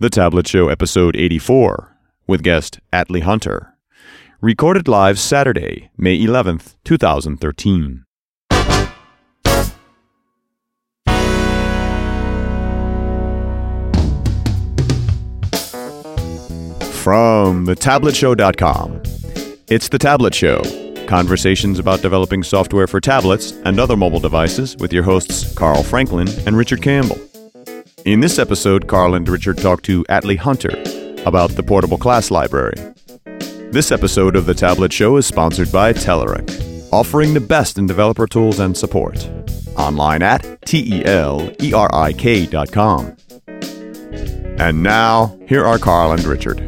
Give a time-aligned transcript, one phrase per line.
[0.00, 1.94] The Tablet Show, episode 84,
[2.26, 3.76] with guest Atley Hunter.
[4.40, 8.04] Recorded live Saturday, May 11th, 2013.
[16.94, 19.02] From thetabletshow.com.
[19.68, 20.62] It's The Tablet Show.
[21.08, 26.28] Conversations about developing software for tablets and other mobile devices with your hosts Carl Franklin
[26.46, 27.20] and Richard Campbell.
[28.04, 30.70] In this episode, Carl and Richard talk to Atley Hunter
[31.26, 32.74] about the portable class library.
[33.70, 36.48] This episode of The Tablet Show is sponsored by Telerik,
[36.92, 39.28] offering the best in developer tools and support.
[39.76, 43.16] Online at T E L E R I K.com.
[43.46, 46.58] And now, here are Carl and Richard.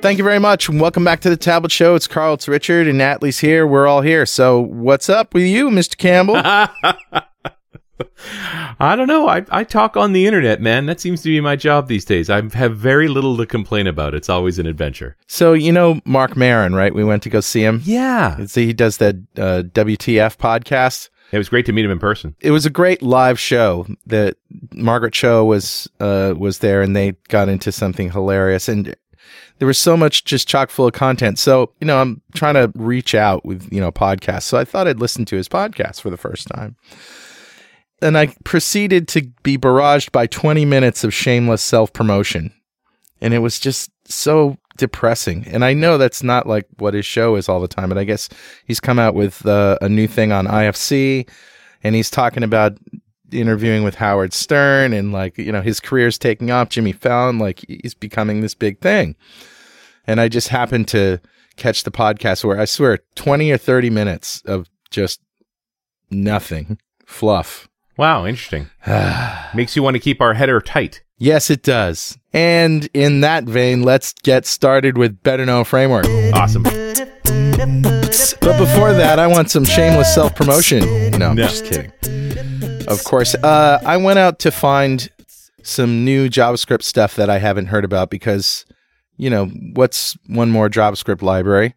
[0.00, 0.68] Thank you very much.
[0.68, 1.94] and Welcome back to the Tablet Show.
[1.94, 3.66] It's Carl, it's Richard, and Atley's here.
[3.66, 4.24] We're all here.
[4.24, 5.96] So, what's up with you, Mr.
[5.96, 6.42] Campbell?
[8.80, 9.28] I don't know.
[9.28, 10.86] I, I talk on the internet, man.
[10.86, 12.30] That seems to be my job these days.
[12.30, 14.14] I have very little to complain about.
[14.14, 15.16] It's always an adventure.
[15.26, 16.94] so, you know Marc Maron, right?
[16.94, 17.82] We went to go see him.
[17.84, 18.46] Yeah.
[18.46, 21.10] So he does that uh, WTF podcast.
[21.32, 22.34] It was great to meet him in person.
[22.40, 23.86] It was a great live show.
[24.06, 24.36] That
[24.72, 28.68] Margaret Cho was uh, was there, and they got into something hilarious.
[28.68, 28.96] And
[29.58, 31.38] there was so much just chock full of content.
[31.38, 34.44] So, you know, I'm trying to reach out with, you know, podcasts.
[34.44, 36.76] So I thought I'd listen to his podcast for the first time.
[38.02, 42.52] And I proceeded to be barraged by 20 minutes of shameless self promotion.
[43.20, 45.46] And it was just so depressing.
[45.46, 47.90] And I know that's not like what his show is all the time.
[47.90, 48.28] but I guess
[48.64, 51.28] he's come out with uh, a new thing on IFC
[51.82, 52.78] and he's talking about
[53.30, 56.70] interviewing with Howard Stern and like, you know, his career's taking off.
[56.70, 59.16] Jimmy Fallon, like he's becoming this big thing.
[60.06, 61.20] And I just happened to
[61.56, 65.20] catch the podcast where I swear 20 or 30 minutes of just
[66.10, 67.68] nothing fluff.
[67.96, 68.70] Wow, interesting.
[69.54, 71.02] Makes you want to keep our header tight.
[71.18, 72.16] Yes, it does.
[72.32, 76.06] And in that vein, let's get started with Better Know Framework.
[76.32, 76.62] Awesome.
[76.62, 80.80] But before that, I want some shameless self promotion.
[81.18, 81.46] No, I'm Yeah.
[81.48, 81.92] just kidding.
[82.88, 83.34] Of course.
[83.34, 85.08] Uh, I went out to find
[85.62, 88.64] some new JavaScript stuff that I haven't heard about because,
[89.18, 91.74] you know, what's one more JavaScript library?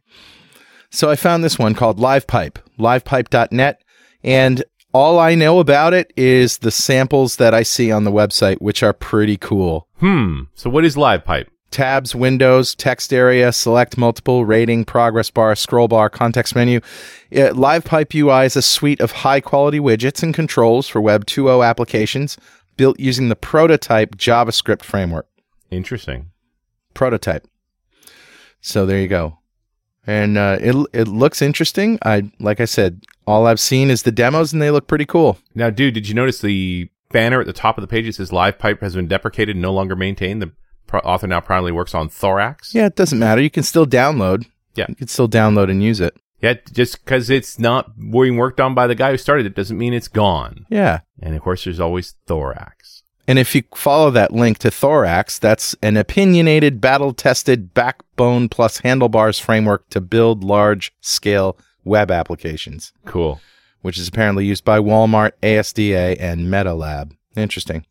[0.89, 3.81] So I found this one called LivePipe, livepipe.net.
[4.23, 4.63] And
[4.93, 8.83] all I know about it is the samples that I see on the website, which
[8.83, 10.41] are pretty cool Hmm.
[10.53, 11.47] So what is LivePipe?
[11.71, 16.81] Tabs, windows, text area, select multiple, rating, progress bar, scroll bar, context menu.
[17.31, 21.65] Uh, LivePipe UI is a suite of high quality widgets and controls for Web 2.0
[21.65, 22.35] applications
[22.75, 25.25] built using the prototype JavaScript framework.
[25.71, 26.31] Interesting.
[26.93, 27.47] Prototype.
[28.59, 29.39] So there you go.
[30.05, 31.97] And uh, it it looks interesting.
[32.03, 35.37] I like I said, all I've seen is the demos, and they look pretty cool.
[35.55, 38.07] Now, dude, did you notice the banner at the top of the page?
[38.07, 40.41] It says Live Pipe has been deprecated no longer maintained.
[40.41, 40.51] The
[40.87, 42.73] pro- author now primarily works on Thorax.
[42.75, 43.41] Yeah, it doesn't matter.
[43.41, 44.45] You can still download.
[44.75, 44.87] Yeah.
[44.89, 46.15] you can still download and use it.
[46.41, 49.77] Yeah, just because it's not being worked on by the guy who started it doesn't
[49.77, 50.65] mean it's gone.
[50.69, 50.99] Yeah.
[51.21, 52.82] And of course, there's always Thorax.
[53.27, 58.79] And if you follow that link to Thorax, that's an opinionated, battle tested backbone plus
[58.79, 63.39] handlebars framework to build large scale web applications, Cool.
[63.81, 67.11] which is apparently used by Walmart, ASDA, and MetaLab.
[67.35, 67.85] Interesting.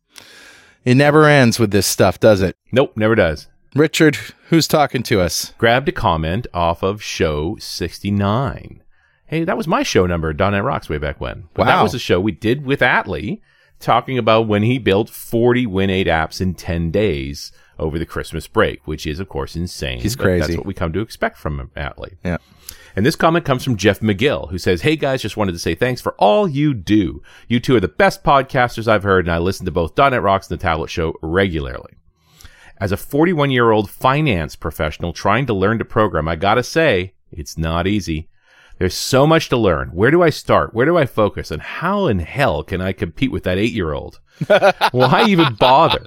[0.85, 2.55] It never ends with this stuff, does it?
[2.71, 3.47] Nope, never does.
[3.75, 4.17] Richard,
[4.49, 5.53] who's talking to us?
[5.57, 8.83] Grabbed a comment off of show 69.
[9.25, 11.45] Hey, that was my show number, .NET Rocks, way back when.
[11.55, 13.41] But that was a show we did with Atley,
[13.83, 18.85] talking about when he built 40 Win8 apps in 10 days over the Christmas break,
[18.87, 19.99] which is, of course, insane.
[19.99, 22.15] He's but That's what we come to expect from Atley.
[22.23, 22.37] Yeah.
[22.95, 25.73] And this comment comes from Jeff McGill, who says, Hey guys, just wanted to say
[25.73, 27.21] thanks for all you do.
[27.47, 30.49] You two are the best podcasters I've heard, and I listen to both .NET Rocks
[30.49, 31.93] and the Tablet Show regularly.
[32.79, 37.13] As a 41 year old finance professional trying to learn to program, I gotta say,
[37.31, 38.29] it's not easy.
[38.79, 39.89] There's so much to learn.
[39.89, 40.73] Where do I start?
[40.73, 41.51] Where do I focus?
[41.51, 44.19] And how in hell can I compete with that eight year old?
[44.91, 46.05] Why even bother?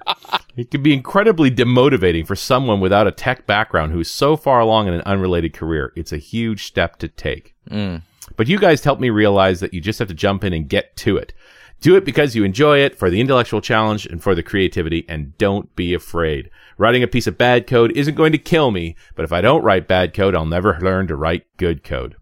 [0.57, 4.89] It can be incredibly demotivating for someone without a tech background who's so far along
[4.89, 5.93] in an unrelated career.
[5.97, 7.55] It's a huge step to take.
[7.71, 8.03] Mm.
[8.37, 10.97] But you guys helped me realize that you just have to jump in and get
[10.97, 11.33] to it.
[11.81, 15.37] Do it because you enjoy it, for the intellectual challenge and for the creativity, and
[15.37, 16.51] don't be afraid.
[16.79, 19.63] Writing a piece of bad code isn't going to kill me, but if I don't
[19.63, 22.17] write bad code, I'll never learn to write good code.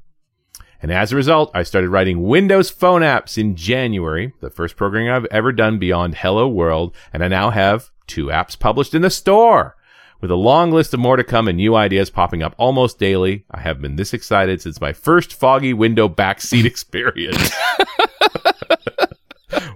[0.85, 5.09] And as a result, I started writing Windows phone apps in January, the first programming
[5.09, 9.09] I've ever done beyond Hello World, and I now have two apps published in the
[9.09, 9.77] store.
[10.21, 13.47] With a long list of more to come and new ideas popping up almost daily,
[13.51, 17.51] I have been this excited since my first foggy window backseat experience.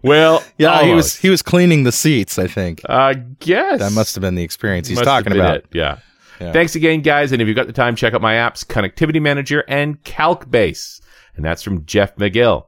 [0.02, 2.38] Well, Yeah, he was he was cleaning the seats.
[2.38, 5.56] I think uh, I guess that must have been the experience he's Must talking about.
[5.56, 5.98] it, Yeah.
[6.40, 6.52] Yeah.
[6.52, 7.32] Thanks again, guys.
[7.32, 11.00] And if you've got the time, check out my apps, Connectivity Manager and CalcBase.
[11.36, 12.66] And that's from Jeff McGill.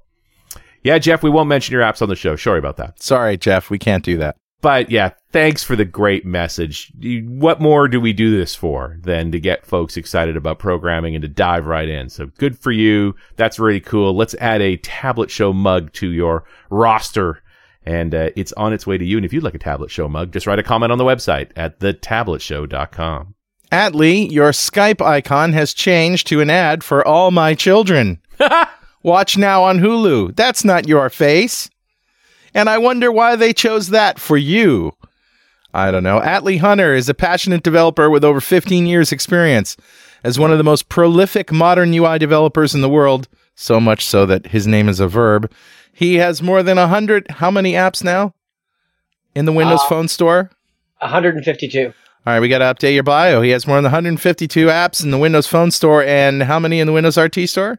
[0.83, 2.37] Yeah, Jeff, we won't mention your apps on the show.
[2.37, 3.03] Sorry about that.
[3.03, 4.37] Sorry, Jeff, we can't do that.
[4.63, 6.93] But yeah, thanks for the great message.
[7.01, 11.23] What more do we do this for than to get folks excited about programming and
[11.23, 12.11] to dive right in?
[12.11, 13.15] So good for you.
[13.37, 14.15] That's really cool.
[14.15, 17.43] Let's add a tablet show mug to your roster.
[17.87, 19.17] And uh, it's on its way to you.
[19.17, 21.51] And if you'd like a tablet show mug, just write a comment on the website
[21.57, 23.35] at thetabletshow.com.
[23.73, 28.21] Atley, your Skype icon has changed to an ad for all my children.
[29.03, 30.35] Watch now on Hulu.
[30.37, 31.71] That's not your face.
[32.53, 34.93] And I wonder why they chose that for you.
[35.73, 36.19] I don't know.
[36.21, 39.77] Atley Hunter is a passionate developer with over 15 years' experience
[40.25, 44.27] as one of the most prolific modern UI developers in the world, so much so
[44.27, 45.51] that his name is a verb.
[45.93, 48.35] He has more than 100 how many apps now
[49.35, 50.51] in the Windows Uh, Phone Store?
[50.99, 51.93] 152.
[52.27, 53.41] All right, we got to update your bio.
[53.41, 56.87] He has more than 152 apps in the Windows Phone Store and how many in
[56.87, 57.79] the Windows RT Store?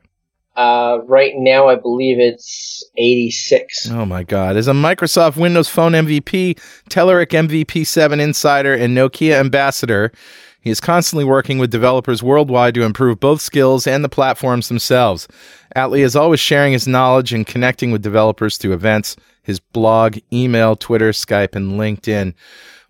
[0.55, 3.91] Uh, right now, I believe it's 86.
[3.91, 4.57] Oh my God.
[4.57, 6.59] As a Microsoft Windows Phone MVP,
[6.89, 10.11] Telerik MVP 7 Insider, and Nokia Ambassador,
[10.59, 15.27] he is constantly working with developers worldwide to improve both skills and the platforms themselves.
[15.75, 20.75] Atley is always sharing his knowledge and connecting with developers through events, his blog, email,
[20.75, 22.33] Twitter, Skype, and LinkedIn.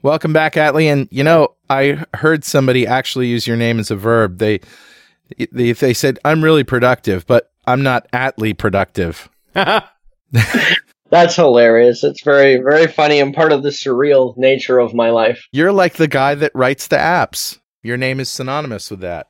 [0.03, 0.85] Welcome back, Atley.
[0.85, 4.39] And you know, I heard somebody actually use your name as a verb.
[4.39, 4.59] They
[5.51, 9.29] they, they said, I'm really productive, but I'm not Atley productive.
[9.53, 12.03] That's hilarious.
[12.03, 15.45] It's very, very funny and part of the surreal nature of my life.
[15.51, 17.59] You're like the guy that writes the apps.
[17.83, 19.27] Your name is synonymous with that.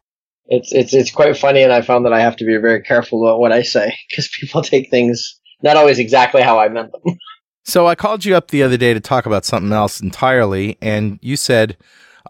[0.48, 3.26] It's it's it's quite funny, and I found that I have to be very careful
[3.26, 7.18] about what I say because people take things not always exactly how I meant them.
[7.64, 11.20] So I called you up the other day to talk about something else entirely, and
[11.22, 11.78] you said,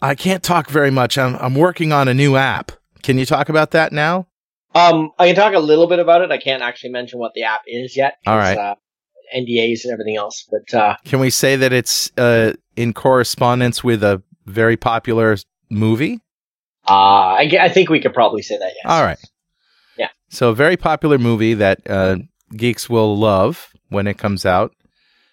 [0.01, 1.17] I can't talk very much.
[1.17, 2.71] I'm, I'm working on a new app.
[3.01, 4.27] Can you talk about that now?
[4.75, 6.31] Um, I can talk a little bit about it.
[6.31, 8.15] I can't actually mention what the app is yet.
[8.25, 8.57] All right.
[8.57, 8.75] Uh,
[9.35, 14.03] NDAs and everything else, but uh, Can we say that it's uh, in correspondence with
[14.03, 15.37] a very popular
[15.69, 16.19] movie?
[16.87, 18.71] uh, I, I think we could probably say that.
[18.75, 18.85] Yes.
[18.85, 19.19] All right.
[19.97, 20.09] Yeah.
[20.29, 22.17] So a very popular movie that uh,
[22.55, 24.73] geeks will love when it comes out,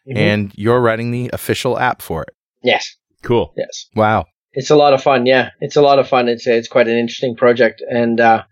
[0.09, 0.17] Mhm.
[0.17, 2.35] and you're writing the official app for it.
[2.63, 3.53] yes, cool.
[3.57, 3.87] yes.
[3.95, 4.27] Wow.
[4.53, 5.27] It's a lot of fun.
[5.27, 6.29] Yeah, it's a lot of fun.
[6.29, 8.43] It's it's quite an interesting project, and uh,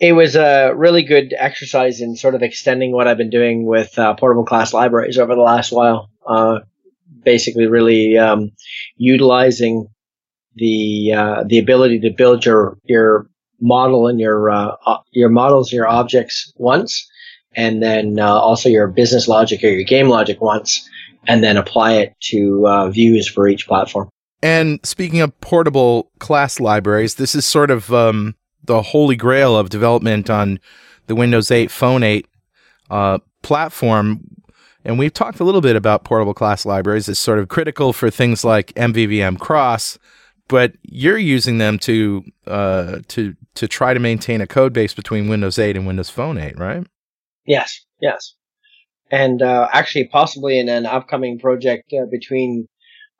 [0.00, 3.96] it was a really good exercise in sort of extending what I've been doing with
[3.98, 6.10] uh, portable class libraries over the last while.
[6.26, 6.60] Uh,
[7.22, 8.50] basically, really um,
[8.96, 9.86] utilizing
[10.56, 13.26] the uh, the ability to build your your
[13.60, 14.74] model and your uh,
[15.12, 17.08] your models and your objects once,
[17.56, 20.88] and then uh, also your business logic or your game logic once,
[21.26, 24.08] and then apply it to uh, views for each platform.
[24.42, 28.34] And speaking of portable class libraries, this is sort of um,
[28.64, 30.58] the holy grail of development on
[31.06, 32.26] the Windows 8 Phone 8
[32.90, 34.20] uh, platform.
[34.84, 38.10] And we've talked a little bit about portable class libraries as sort of critical for
[38.10, 39.98] things like MVVM Cross,
[40.48, 45.28] but you're using them to uh, to to try to maintain a code base between
[45.28, 46.86] Windows 8 and Windows Phone 8, right?
[47.46, 48.34] Yes, yes.
[49.10, 52.68] And uh, actually, possibly in an upcoming project uh, between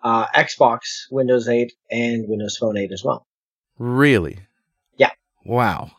[0.02, 0.80] uh, Xbox,
[1.10, 3.26] Windows 8, and Windows Phone 8 as well.
[3.78, 4.38] Really?
[4.96, 5.10] Yeah.
[5.44, 5.90] Wow.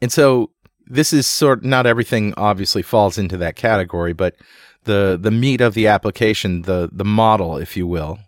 [0.00, 0.50] And so
[0.86, 4.36] this is sort not everything obviously falls into that category, but
[4.84, 8.18] the the meat of the application, the the model, if you will,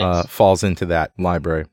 [0.00, 1.66] uh, falls into that library.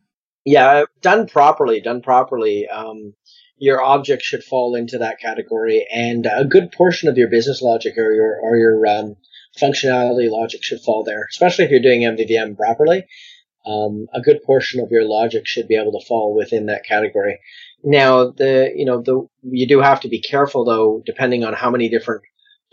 [0.46, 2.68] Yeah, done properly, done properly.
[2.68, 3.14] Um,
[3.62, 7.96] your object should fall into that category, and a good portion of your business logic
[7.96, 9.16] or your or your um,
[9.56, 11.28] functionality logic should fall there.
[11.30, 13.06] Especially if you're doing MVVM properly,
[13.64, 17.40] um, a good portion of your logic should be able to fall within that category.
[17.84, 21.70] Now, the you know the you do have to be careful though, depending on how
[21.70, 22.24] many different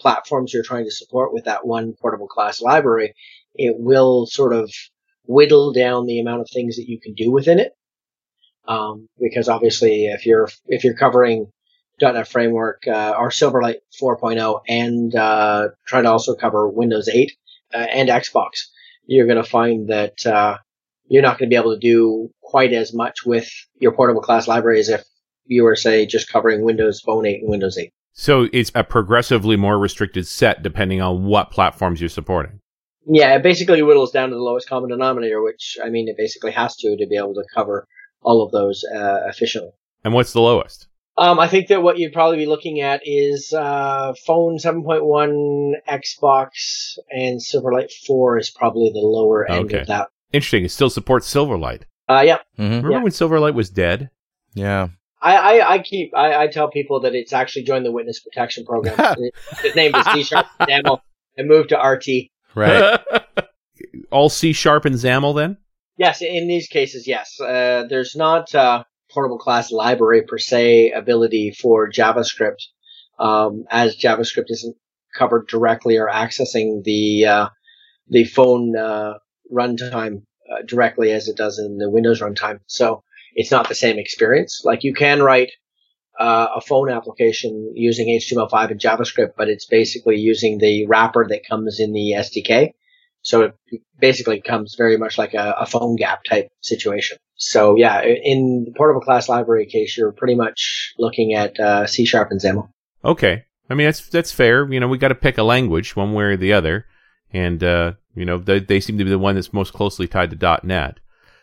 [0.00, 3.14] platforms you're trying to support with that one portable class library.
[3.54, 4.72] It will sort of
[5.26, 7.72] whittle down the amount of things that you can do within it.
[8.68, 11.50] Um, because obviously, if you're if you're covering
[12.00, 17.32] .NET Framework uh, or Silverlight 4.0 and uh, trying to also cover Windows 8
[17.74, 18.66] uh, and Xbox,
[19.06, 20.58] you're going to find that uh,
[21.08, 23.48] you're not going to be able to do quite as much with
[23.80, 25.02] your portable class library as if
[25.46, 27.90] you were, say, just covering Windows Phone 8 and Windows 8.
[28.12, 32.60] So it's a progressively more restricted set depending on what platforms you're supporting.
[33.06, 36.50] Yeah, it basically whittles down to the lowest common denominator, which I mean, it basically
[36.52, 37.86] has to to be able to cover
[38.22, 39.70] all of those uh, efficiently.
[40.04, 40.86] And what's the lowest?
[41.16, 46.96] Um, I think that what you'd probably be looking at is uh, phone 7.1, Xbox,
[47.10, 49.80] and Silverlight 4 is probably the lower end Okay.
[49.80, 50.08] of that.
[50.32, 50.64] Interesting.
[50.64, 51.82] It still supports Silverlight.
[52.08, 53.02] Uh, yeah, hmm Remember Yeah.
[53.02, 54.10] when Silverlight was dead?
[54.54, 54.88] Yeah.
[55.20, 58.64] I, I, I keep I, I tell people that it's actually joined the witness protection
[58.64, 58.96] program.
[59.62, 61.02] His name is C Sharp Damo
[61.36, 62.30] and moved to RT.
[62.54, 63.00] Right.
[64.12, 65.56] All C sharp and XAML then?
[65.98, 67.40] Yes, in these cases, yes.
[67.40, 72.62] Uh, there's not uh, portable class library per se ability for JavaScript,
[73.18, 74.76] um, as JavaScript isn't
[75.16, 77.48] covered directly or accessing the uh,
[78.08, 79.14] the phone uh,
[79.52, 82.60] runtime uh, directly as it does in the Windows runtime.
[82.68, 83.02] So
[83.34, 84.62] it's not the same experience.
[84.64, 85.50] Like you can write
[86.20, 91.78] a phone application using HTML5 and JavaScript, but it's basically using the wrapper that comes
[91.80, 92.72] in the SDK.
[93.22, 97.18] So it basically comes very much like a, a PhoneGap type situation.
[97.36, 102.04] So yeah, in the portable class library case, you're pretty much looking at uh, C
[102.04, 102.68] sharp and XAML.
[103.04, 103.44] Okay.
[103.70, 104.70] I mean, that's that's fair.
[104.72, 106.86] You know, we got to pick a language, one way or the other,
[107.32, 110.30] and uh, you know, they, they seem to be the one that's most closely tied
[110.30, 110.98] to .NET.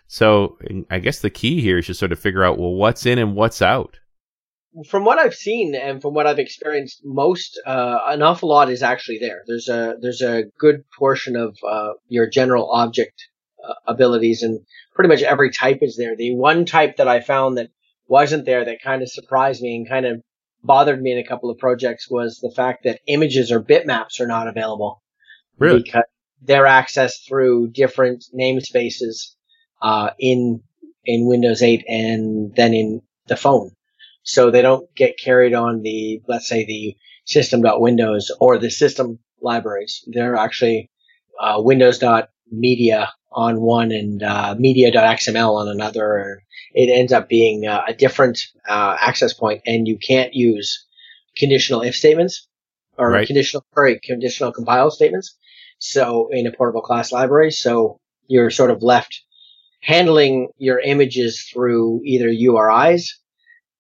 [0.08, 0.58] So
[0.90, 3.36] I guess the key here is just sort of figure out well what's in and
[3.36, 4.00] what's out.
[4.90, 8.84] From what I've seen and from what I've experienced, most uh, an awful lot is
[8.84, 9.44] actually there.
[9.48, 13.28] There's a there's a good portion of uh, your general object
[13.64, 14.60] uh, abilities, and
[14.94, 16.16] pretty much every type is there.
[16.16, 17.70] The one type that I found that
[18.08, 20.22] wasn't there that kind of surprised me and kind of
[20.64, 24.28] bothered me in a couple of projects was the fact that images or bitmaps are
[24.28, 25.02] not available.
[25.58, 25.84] Really?
[25.84, 26.04] Because
[26.42, 29.36] they're accessed through different namespaces
[29.82, 30.62] uh, in
[31.06, 33.72] in Windows 8 and then in the phone.
[34.26, 40.04] So they don't get carried on the let's say the system.windows or the system libraries.
[40.08, 40.90] They're actually
[41.40, 46.42] uh, windows.media on one and uh, media.xml on another.
[46.74, 50.86] It ends up being uh, a different uh, access point, and you can't use
[51.38, 52.48] conditional if statements
[52.98, 53.28] or Right.
[53.28, 55.38] conditional sorry, conditional compile statements.
[55.80, 59.22] So in a portable class library, so you're sort of left
[59.82, 63.10] handling your images through either URIs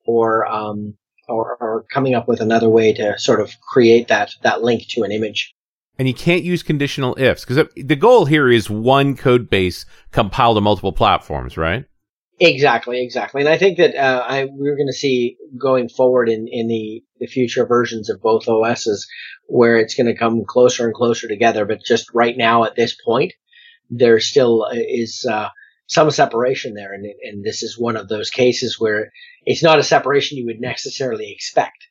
[0.06, 0.96] or um,
[1.28, 5.04] or, or coming up with another way to sort of create that that link to
[5.04, 5.54] an image.
[5.98, 10.58] And you can't use conditional ifs because the goal here is one code base compiled
[10.58, 11.86] to multiple platforms, right?
[12.40, 13.42] Exactly, exactly.
[13.42, 17.02] And I think that uh, I we're going to see going forward in in the
[17.20, 19.08] the future versions of both OSs
[19.48, 21.66] where it's going to come closer and closer together.
[21.66, 23.34] But just right now at this point,
[23.90, 25.48] there still is uh,
[25.88, 29.12] some separation there, and and this is one of those cases where
[29.46, 31.88] it's not a separation you would necessarily expect.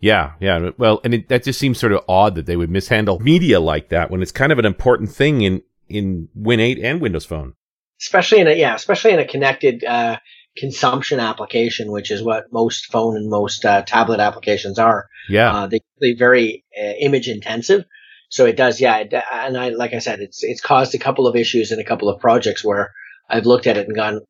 [0.00, 0.70] Yeah, yeah.
[0.76, 3.88] Well, and it, that just seems sort of odd that they would mishandle media like
[3.88, 7.54] that when it's kind of an important thing in in Win 8 and Windows Phone.
[8.00, 10.18] especially in a yeah, especially in a connected uh,
[10.56, 15.08] consumption application, which is what most phone and most uh, tablet applications are.
[15.28, 15.54] Yeah.
[15.54, 17.84] Uh, they, they're very uh, image intensive,
[18.28, 18.98] so it does yeah.
[18.98, 21.84] It, and I like I said, it's it's caused a couple of issues in a
[21.84, 22.92] couple of projects where
[23.28, 24.20] I've looked at it and gone,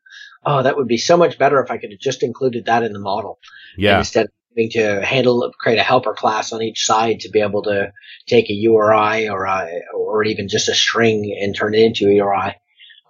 [0.47, 2.93] oh, that would be so much better if I could have just included that in
[2.93, 3.39] the model
[3.77, 3.99] yeah.
[3.99, 7.63] instead of having to handle create a helper class on each side to be able
[7.63, 7.93] to
[8.27, 12.15] take a URI or a, or even just a string and turn it into a
[12.15, 12.55] URI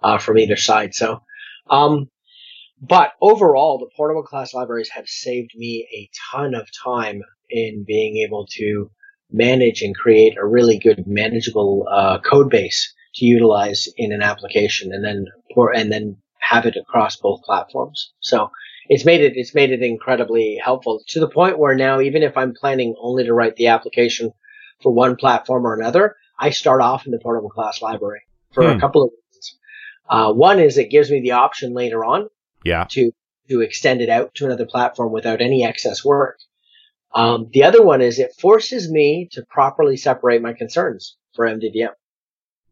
[0.03, 0.93] uh, from either side.
[0.93, 1.21] So,
[1.69, 2.09] um,
[2.81, 8.17] but overall, the portable class libraries have saved me a ton of time in being
[8.17, 8.91] able to
[9.31, 14.91] manage and create a really good manageable uh, code base to utilize in an application,
[14.93, 16.17] and then pour, and then
[16.49, 18.13] have it across both platforms.
[18.19, 18.49] So
[18.87, 22.37] it's made it it's made it incredibly helpful to the point where now even if
[22.37, 24.31] I'm planning only to write the application
[24.81, 28.21] for one platform or another, I start off in the portable class library
[28.53, 28.77] for Hmm.
[28.77, 29.57] a couple of reasons.
[30.07, 32.29] Uh, one is it gives me the option later on
[32.63, 32.85] Yeah.
[32.91, 33.11] to
[33.49, 36.37] to extend it out to another platform without any excess work.
[37.13, 41.93] Um, the other one is it forces me to properly separate my concerns for MVVM.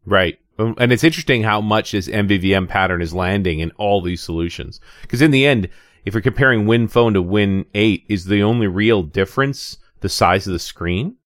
[0.04, 0.38] Right.
[0.58, 4.80] Um, And it's interesting how much this MVVM pattern is landing in all these solutions.
[5.02, 5.68] Because in the end,
[6.04, 10.46] if you're comparing Win Phone to Win 8, is the only real difference the size
[10.46, 11.16] of the screen?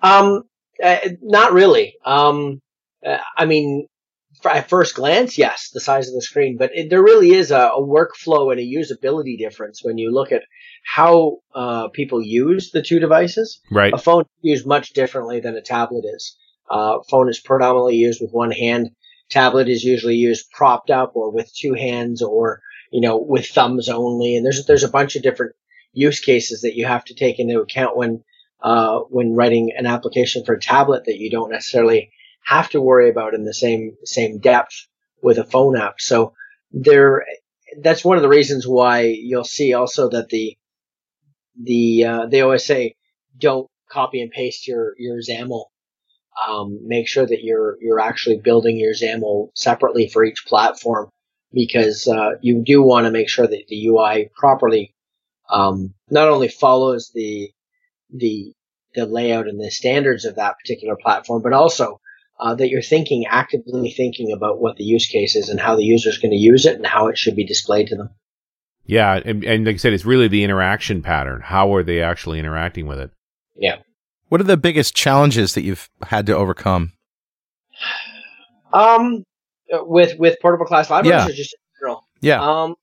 [0.00, 0.42] Um,
[0.82, 1.94] uh, not really.
[2.04, 2.60] Um,
[3.04, 3.86] uh, I mean,
[4.44, 7.70] at first glance, yes, the size of the screen, but it, there really is a,
[7.74, 10.42] a workflow and a usability difference when you look at
[10.84, 13.60] how uh, people use the two devices.
[13.70, 13.92] Right.
[13.92, 16.36] A phone is used much differently than a tablet is.
[16.70, 18.90] Uh, phone is predominantly used with one hand.
[19.30, 23.88] Tablet is usually used propped up or with two hands or, you know, with thumbs
[23.88, 24.36] only.
[24.36, 25.54] And there's, there's a bunch of different
[25.92, 28.24] use cases that you have to take into account when,
[28.60, 32.10] uh, when writing an application for a tablet that you don't necessarily
[32.44, 34.86] have to worry about in the same, same depth
[35.22, 36.00] with a phone app.
[36.00, 36.34] So
[36.72, 37.24] there,
[37.80, 40.56] that's one of the reasons why you'll see also that the,
[41.60, 42.96] the uh, they always say
[43.36, 45.64] don't copy and paste your your XAML.
[46.48, 51.10] Um, make sure that you're you're actually building your XAML separately for each platform
[51.52, 54.94] because uh, you do want to make sure that the UI properly
[55.50, 57.50] um, not only follows the
[58.10, 58.52] the
[58.94, 62.00] the layout and the standards of that particular platform, but also
[62.40, 65.84] uh, that you're thinking actively thinking about what the use case is and how the
[65.84, 68.10] user is going to use it and how it should be displayed to them.
[68.84, 71.40] Yeah, and, and like I said, it's really the interaction pattern.
[71.40, 73.10] How are they actually interacting with it?
[73.54, 73.76] Yeah.
[74.32, 76.92] What are the biggest challenges that you've had to overcome?
[78.72, 79.24] Um,
[79.70, 81.28] with with portable class libraries Yeah.
[81.28, 82.06] or just in general?
[82.22, 82.42] Yeah.
[82.42, 82.76] Um,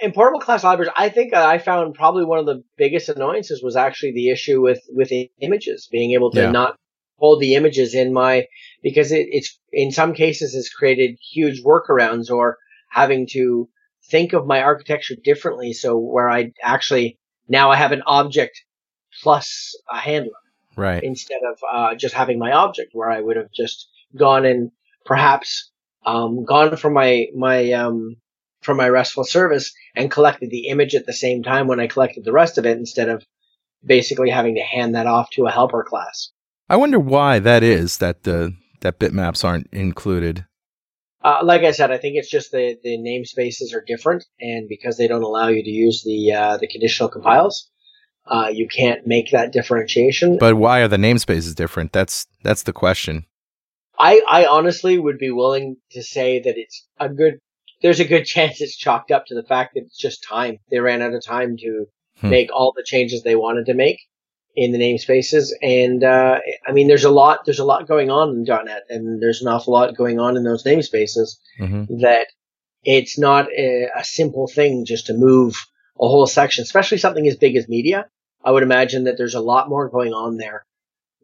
[0.00, 3.74] in portable class libraries, I think I found probably one of the biggest annoyances was
[3.74, 5.10] actually the issue with with
[5.40, 6.50] images being able to Yeah.
[6.52, 6.76] not
[7.16, 8.46] hold the images in my
[8.80, 12.58] because it, it's in some cases has created huge workarounds or
[12.90, 13.68] having to
[14.08, 15.72] think of my architecture differently.
[15.72, 18.62] So where I actually now I have an object
[19.22, 20.32] plus a handler
[20.76, 21.02] right.
[21.02, 24.70] instead of uh, just having my object where I would have just gone and
[25.04, 25.70] perhaps
[26.04, 28.16] um, gone from my my um,
[28.62, 32.24] from my RESTful service and collected the image at the same time when I collected
[32.24, 33.24] the rest of it instead of
[33.84, 36.30] basically having to hand that off to a helper class.
[36.68, 38.50] I wonder why that is that uh,
[38.80, 40.46] that bitmaps aren't included.
[41.24, 44.96] Uh, like I said, I think it's just the, the namespaces are different, and because
[44.96, 47.70] they don't allow you to use the uh, the conditional compiles,
[48.26, 50.38] uh, you can't make that differentiation.
[50.38, 51.92] But why are the namespaces different?
[51.92, 53.26] That's that's the question.
[53.98, 57.38] I, I honestly would be willing to say that it's a good,
[57.82, 60.58] there's a good chance it's chalked up to the fact that it's just time.
[60.70, 61.86] They ran out of time to
[62.20, 62.28] Hmm.
[62.28, 63.98] make all the changes they wanted to make
[64.54, 65.48] in the namespaces.
[65.62, 69.20] And, uh, I mean, there's a lot, there's a lot going on in .NET and
[69.20, 72.26] there's an awful lot going on in those namespaces hmm that
[72.84, 75.56] it's not a, a simple thing just to move
[76.02, 78.06] a whole section, especially something as big as media.
[78.44, 80.66] I would imagine that there's a lot more going on there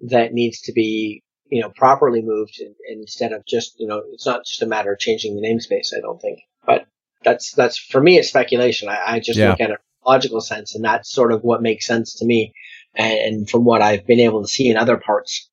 [0.03, 4.25] that needs to be, you know, properly moved in, instead of just, you know, it's
[4.25, 6.39] not just a matter of changing the namespace, I don't think.
[6.65, 6.87] But
[7.25, 8.89] that's, that's, for me, it's speculation.
[8.89, 9.51] I, I just Yeah.
[9.51, 12.55] look at it a logical sense and that's sort of what makes sense to me.
[12.95, 15.51] And, and from what I've been able to see in other parts,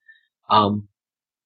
[0.50, 0.88] um,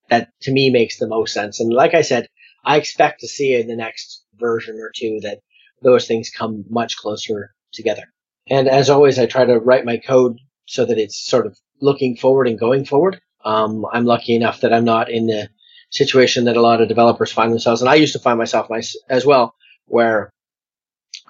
[0.09, 1.61] that to me makes the most sense.
[1.61, 2.27] And like I said,
[2.65, 5.39] I expect to see in the next version or two that
[5.81, 8.03] those things come much closer together.
[8.49, 12.15] And as always, I try to write my code so that it's sort of looking
[12.17, 13.19] forward and going forward.
[13.45, 15.49] Um, I'm lucky enough that I'm not in the
[15.91, 18.81] situation that a lot of developers find themselves, and I used to find myself my,
[19.09, 19.55] as well,
[19.85, 20.29] where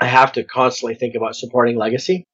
[0.01, 2.25] I have to constantly think about supporting legacy.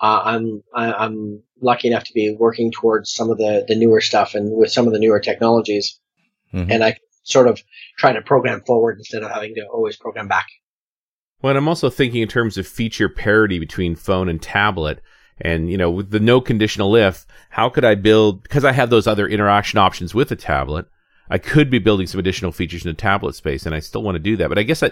[0.00, 4.00] Uh, I'm I, I'm lucky enough to be working towards some of the the newer
[4.00, 5.98] stuff and with some of the newer technologies,
[6.54, 6.70] Mhm.
[6.70, 7.60] and I sort of
[7.98, 10.46] try to program forward instead of having to always program back.
[11.40, 15.00] Well, I'm also thinking in terms of feature parity between phone and tablet.
[15.40, 18.90] And, you know, with the no conditional if, how could I build, because I have
[18.90, 20.86] those other interaction options with the tablet,
[21.30, 24.16] I could be building some additional features in the tablet space, and I still want
[24.16, 24.48] to do that.
[24.48, 24.82] But I guess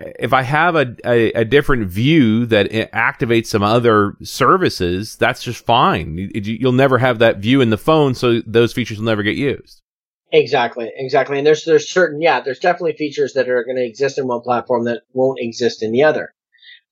[0.00, 5.64] if I have a, a, a different view that activates some other services, that's just
[5.64, 6.30] fine.
[6.34, 9.82] You'll never have that view in the phone, so those features will never get used.
[10.34, 11.38] Exactly, exactly.
[11.38, 14.40] And there's there's certain yeah, there's definitely features that are going to exist in one
[14.40, 16.34] platform that won't exist in the other.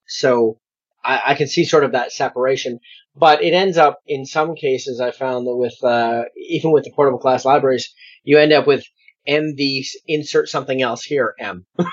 [0.07, 0.59] So
[1.05, 2.78] I, I can see sort of that separation,
[3.16, 6.92] but it ends up in some cases I found that with uh, even with the
[6.92, 8.85] portable class libraries, you end up with
[9.28, 11.66] MV insert something else here M.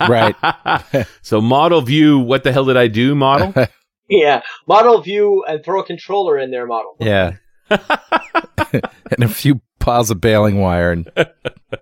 [0.00, 0.34] Right.
[1.22, 3.52] so model view, what the hell did I do model?
[4.08, 6.96] yeah, model view and throw a controller in there model.
[6.98, 7.32] Yeah.
[9.10, 11.10] and a few piles of baling wire and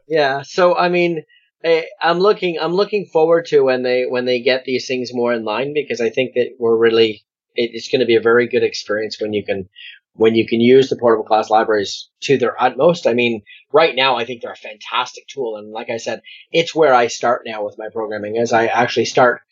[0.08, 0.42] Yeah.
[0.42, 1.22] So I mean,
[1.64, 2.58] eh, I'm looking.
[2.60, 6.00] I'm looking forward to when they when they get these things more in line because
[6.00, 7.24] I think that we're really.
[7.54, 9.68] It, it's going to be a very good experience when you can
[10.14, 13.06] when you can use the portable class libraries to their utmost.
[13.06, 16.74] I mean, right now I think they're a fantastic tool, and like I said, it's
[16.74, 19.42] where I start now with my programming as I actually start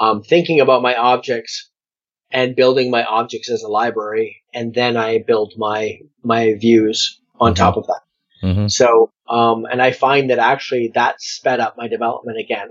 [0.00, 1.70] um, thinking about my objects
[2.30, 7.52] and building my objects as a library, and then I build my my views on
[7.52, 7.56] Mhm.
[7.56, 8.00] top of that.
[8.42, 8.70] Mhm.
[8.70, 12.70] So, um, and I find that actually that sped up my development again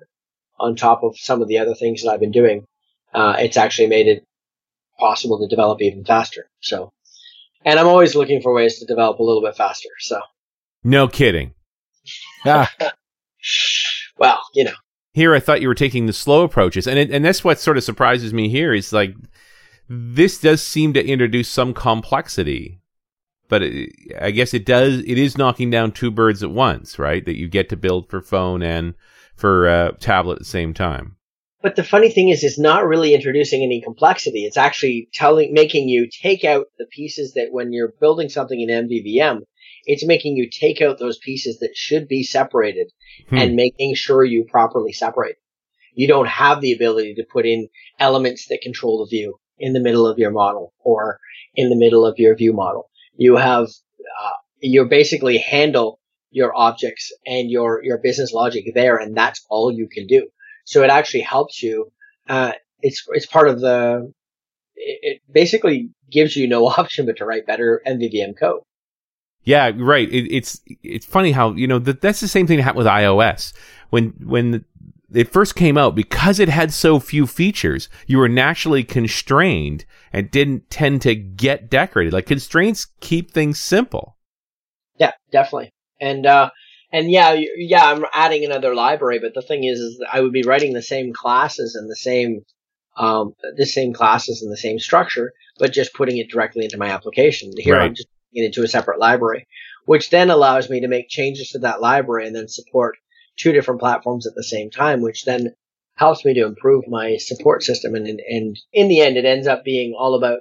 [0.59, 2.65] on top of some of the other things that I've been doing.
[3.13, 4.23] Uh, it's actually made it
[4.99, 6.49] possible to develop even faster.
[6.61, 6.91] So,
[7.65, 9.89] and I'm always looking for ways to develop a little bit faster.
[9.99, 10.19] So,
[10.83, 11.53] no kidding.
[12.45, 12.71] ah,
[14.17, 14.73] well, you know,
[15.13, 17.77] Here, I thought you were taking the slow approaches, and it, and that's what sort
[17.77, 18.49] of surprises me.
[18.49, 19.15] Here is like
[19.89, 22.81] this does seem to introduce some complexity,
[23.47, 24.99] but it, I guess it does.
[24.99, 27.23] It is knocking down two birds at once, right?
[27.23, 28.95] That you get to build for phone and
[29.35, 31.15] for uh, tablet at the same time.
[31.61, 34.45] but the funny thing is, it's not really introducing any complexity.
[34.45, 38.69] It's actually telling, making you take out the pieces that when you're building something in
[38.69, 39.41] MVVM,
[39.85, 42.91] it's making you take out those pieces that should be separated
[43.29, 43.37] hmm.
[43.37, 45.37] and making sure you properly separate.
[45.93, 47.69] You don't have the ability to put in
[47.99, 51.19] elements that control the view in the middle of your model or
[51.55, 52.89] in the middle of your view model.
[53.15, 55.99] You have, uh, you basically handle
[56.31, 60.27] your objects and your, your business logic there, and that's all you can do.
[60.65, 61.91] So it actually helps you.
[62.29, 64.11] Uh, it's, it's part of the,
[64.75, 68.61] it, basically gives you no option but to write better MVVM code.
[69.43, 70.09] Yeah, right.
[70.11, 72.87] It, it's it's funny how you know that that's the same thing that happened with
[72.87, 73.53] iOS
[73.91, 74.65] when when
[75.13, 77.89] it first came out because it had so few features.
[78.07, 82.13] You were naturally constrained and didn't tend to get decorated.
[82.13, 84.17] Like constraints keep things simple.
[84.97, 85.71] Yeah, definitely.
[86.01, 86.49] And uh,
[86.91, 90.43] and yeah, yeah, I'm adding another library, but the thing is, is I would be
[90.43, 92.41] writing the same classes and the same
[92.97, 96.89] um, the same classes and the same structure, but just putting it directly into my
[96.89, 97.51] application.
[97.57, 97.85] Here, right.
[97.85, 99.47] I'm just it into a separate library,
[99.85, 102.97] which then allows me to make changes to that library and then support
[103.37, 105.53] two different platforms at the same time, which then
[105.95, 107.95] helps me to improve my support system.
[107.95, 110.39] And, and and in the end, it ends up being all about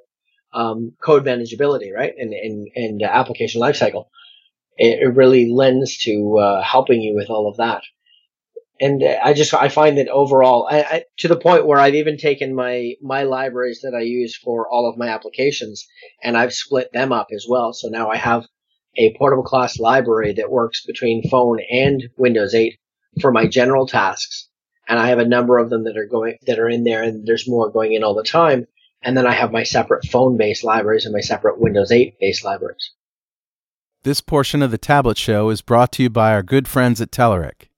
[0.53, 2.15] um, code manageability, right?
[2.17, 4.07] And, and, and application lifecycle.
[4.77, 7.83] It, it really lends to uh, helping you with all of that.
[8.79, 12.19] And I just I find that overall, I, I, to the point where I've even
[12.19, 15.87] taken my my libraries that I use for all of my applications,
[16.23, 17.73] and I've split them up as well.
[17.73, 18.45] So now I have
[18.99, 22.79] a portable class library that works between phone and Windows 8
[23.21, 24.49] for my general tasks,
[24.89, 27.27] and I have a number of them that are going that are in there, and
[27.27, 28.67] there's more going in all the time.
[29.03, 32.93] And then I have my separate phone-based libraries and my separate Windows 8-based libraries.
[34.03, 37.11] This portion of the Tablet Show is brought to you by our good friends at
[37.11, 37.69] Telerik.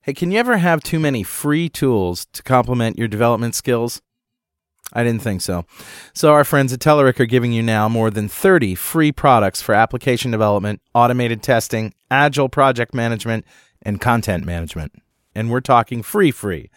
[0.00, 4.00] Hey, can you ever have too many free tools to complement your development skills?
[4.92, 5.64] I didn't think so.
[6.14, 9.74] So, our friends at Telerik are giving you now more than 30 free products for
[9.74, 13.44] application development, automated testing, agile project management,
[13.86, 15.00] and content management.
[15.32, 16.70] And we're talking free, free.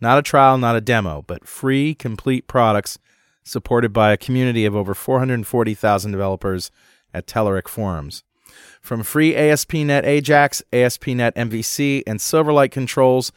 [0.00, 3.00] Not a trial, not a demo, but free, complete products
[3.42, 6.70] supported by a community of over 440,000 developers
[7.12, 8.22] at Telerik forums.
[8.80, 13.32] From free ASP.NET Ajax, ASP.NET MVC, and Silverlight controls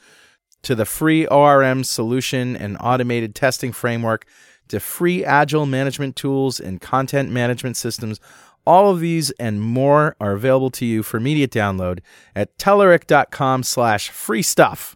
[0.61, 4.27] to the free ORM solution and automated testing framework
[4.67, 8.19] to free agile management tools and content management systems.
[8.65, 11.99] All of these and more are available to you for immediate download
[12.35, 14.95] at telerik.com slash free stuff.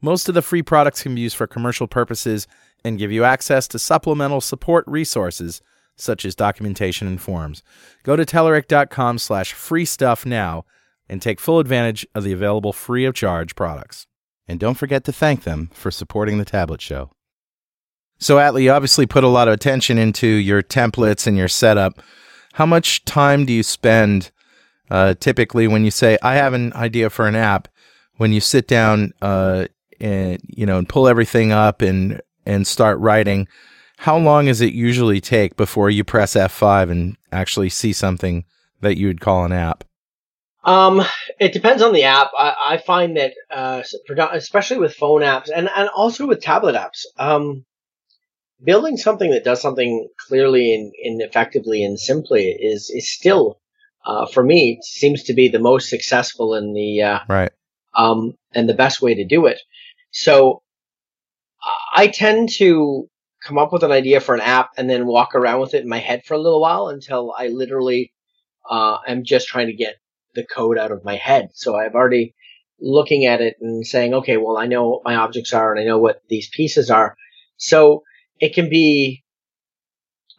[0.00, 2.46] Most of the free products can be used for commercial purposes
[2.84, 5.62] and give you access to supplemental support resources
[5.96, 7.62] such as documentation and forms.
[8.02, 10.64] Go to telerik.com slash free stuff now
[11.08, 14.06] and take full advantage of the available free of charge products.
[14.48, 17.10] And don't forget to thank them for supporting the Tablet Show.
[18.18, 22.00] So, Atley, you obviously put a lot of attention into your templates and your setup.
[22.52, 24.30] How much time do you spend
[24.90, 27.68] uh, typically when you say, I have an idea for an app?
[28.16, 29.66] When you sit down uh,
[30.00, 33.48] and you know and pull everything up and and start writing,
[33.96, 38.44] how long does it usually take before you press F5 and actually see something
[38.80, 39.84] that you would call an app?
[40.64, 41.02] Um,
[41.40, 42.30] it depends on the app.
[42.38, 43.82] I, I find that, uh,
[44.32, 47.64] especially with phone apps and, and also with tablet apps, um,
[48.64, 53.58] building something that does something clearly and, and effectively and simply is, is still,
[54.06, 57.52] uh, for me, seems to be the most successful and the, uh, right.
[57.94, 59.60] Um, and the best way to do it.
[60.10, 60.62] So
[61.94, 63.08] I tend to
[63.44, 65.88] come up with an idea for an app and then walk around with it in
[65.88, 68.12] my head for a little while until I literally
[68.68, 69.96] uh, am just trying to get
[70.34, 71.50] the code out of my head.
[71.54, 72.34] So I've already
[72.80, 75.84] looking at it and saying, okay, well, I know what my objects are and I
[75.84, 77.16] know what these pieces are.
[77.56, 78.02] So
[78.42, 79.22] it can be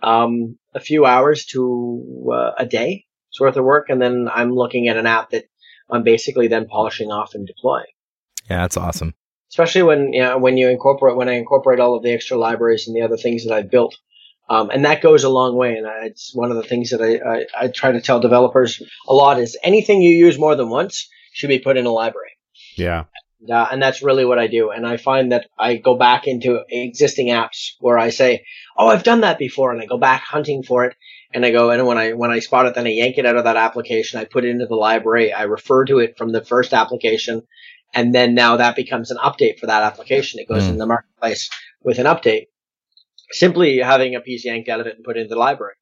[0.04, 3.06] um, a few hours to uh, a day
[3.40, 5.46] worth of work, and then I'm looking at an app that
[5.90, 7.88] I'm basically then polishing off and deploying.
[8.48, 9.16] Yeah, that's awesome
[9.54, 12.88] especially when you know, when you incorporate when I incorporate all of the extra libraries
[12.88, 13.96] and the other things that I've built.
[14.50, 15.78] Um, and that goes a long way.
[15.78, 19.14] And it's one of the things that I, I, I, try to tell developers a
[19.14, 22.32] lot is anything you use more than once should be put in a library.
[22.76, 23.06] Yeah.
[23.44, 24.72] And, uh, and that's really what I do.
[24.72, 28.46] And I find that I go back into existing apps where I say,
[28.78, 29.72] Oh, I've done that before.
[29.72, 30.96] And I go back hunting for it.
[31.36, 33.38] And I go, and when I, when I spot it, then I yank it out
[33.38, 34.20] of that application.
[34.20, 35.34] I put it into the library.
[35.34, 37.42] I refer to it from the first application
[37.94, 40.40] and then now that becomes an update for that application.
[40.40, 40.70] It goes mm.
[40.70, 41.50] in the marketplace
[41.84, 42.48] with an update.
[43.32, 45.76] Simply having a piece yanked out of it and put it into the library.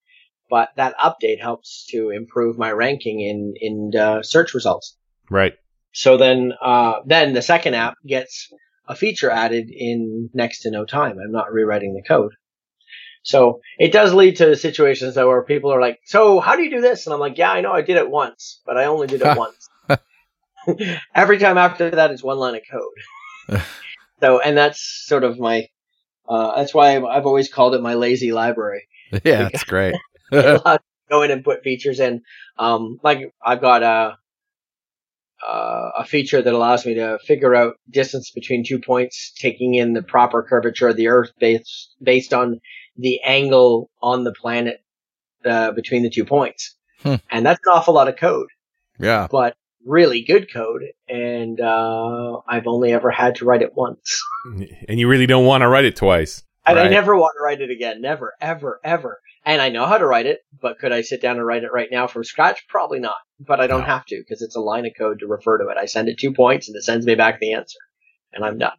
[0.49, 4.97] But that update helps to improve my ranking in in uh, search results.
[5.29, 5.53] Right.
[5.93, 8.51] So then, uh, then the second app gets
[8.87, 11.17] a feature added in next to no time.
[11.19, 12.33] I'm not rewriting the code.
[13.23, 16.71] So it does lead to situations though where people are like, "So how do you
[16.71, 19.07] do this?" And I'm like, "Yeah, I know I did it once, but I only
[19.07, 19.69] did it once."
[21.15, 23.61] Every time after that is one line of code.
[24.19, 25.67] so, and that's sort of my.
[26.27, 28.87] Uh, that's why I've, always called it my lazy library.
[29.23, 29.95] Yeah, that's great.
[30.31, 32.21] go in and put features in.
[32.57, 34.17] Um, like I've got a
[35.47, 39.93] uh, a feature that allows me to figure out distance between two points, taking in
[39.93, 42.59] the proper curvature of the Earth based based on
[42.97, 44.83] the angle on the planet
[45.45, 46.75] uh, between the two points.
[47.01, 47.15] Hmm.
[47.31, 48.47] And that's an awful lot of code,
[48.99, 49.27] Yeah.
[49.31, 50.83] but really good code.
[51.09, 54.21] And uh, I've only ever had to write it once.
[54.87, 56.43] And you really don't want to write it twice.
[56.65, 56.91] And I Right.
[56.91, 58.01] never want to write it again.
[58.01, 59.19] Never, ever, ever.
[59.45, 61.71] And I know how to write it, but could I sit down and write it
[61.71, 62.67] right now from scratch?
[62.67, 63.15] Probably not.
[63.39, 63.87] But I don't No.
[63.87, 65.77] have to because it's a line of code to refer to it.
[65.77, 67.79] I send it two points and it sends me back the answer,
[68.31, 68.77] and I'm done.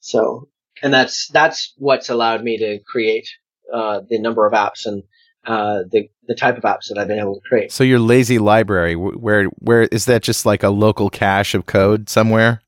[0.00, 0.48] So,
[0.82, 3.28] and that's that's what's allowed me to create
[3.72, 5.04] uh, the number of apps and
[5.46, 7.70] uh, the the type of apps that I've been able to create.
[7.70, 10.22] So your lazy library, where where is that?
[10.22, 12.62] Just like a local cache of code somewhere?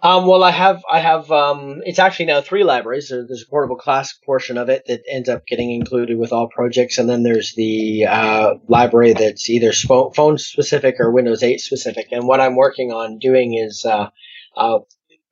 [0.00, 3.08] Um, well, I have, I have, um, it's actually now three libraries.
[3.08, 6.48] There- There's a portable class portion of it that ends up getting included with all
[6.48, 6.98] projects.
[6.98, 12.08] And then there's the, uh, library that's either phone specific or Windows 8 specific.
[12.12, 14.10] And what I'm working on doing is, uh,
[14.56, 14.78] uh,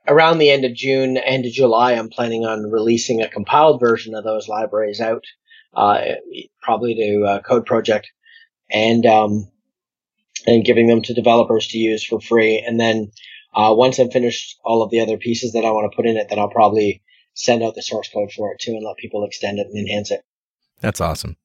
[0.08, 4.16] around the end of June, end of July, I'm planning on releasing a compiled version
[4.16, 5.22] of those libraries out,
[5.74, 6.00] uh,
[6.60, 8.08] probably to uh, Code Project
[8.68, 9.48] and, um,
[10.44, 12.64] and giving them to developers to use for free.
[12.66, 13.12] And then,
[13.56, 16.16] uh, once I've finished all of the other pieces that I want to put in
[16.16, 17.02] it, then I'll probably
[17.34, 20.10] send out the source code for it too and let people extend it and enhance
[20.10, 20.20] it.
[20.80, 21.36] That's awesome.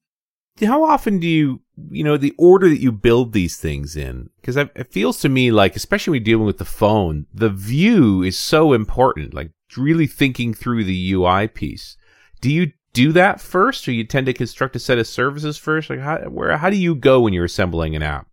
[0.62, 4.28] How often do you, you know, the order that you build these things in?
[4.40, 8.22] Because it feels to me like, especially when you're dealing with the phone, the view
[8.22, 9.32] is so important.
[9.32, 11.96] Like really thinking through the UI piece.
[12.40, 15.88] Do you do that first, or you tend to construct a set of services first?
[15.88, 18.26] Like how, where, how do you go when you're assembling an app?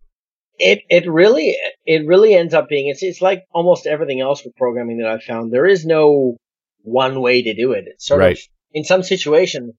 [0.62, 4.54] It it really it really ends up being it's it's like almost everything else with
[4.56, 5.50] programming that I've found.
[5.52, 6.36] There is no
[6.82, 7.84] one way to do it.
[7.86, 8.36] It's sort Right.
[8.36, 8.42] of
[8.72, 9.72] in some situation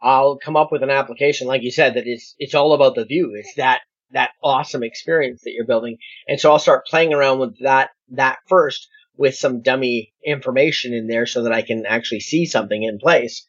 [0.00, 3.04] I'll come up with an application like you said that it's it's all about the
[3.04, 3.32] view.
[3.36, 5.98] It's that that awesome experience that you're building.
[6.26, 11.06] And so I'll start playing around with that that first with some dummy information in
[11.08, 13.44] there so that I can actually see something in place.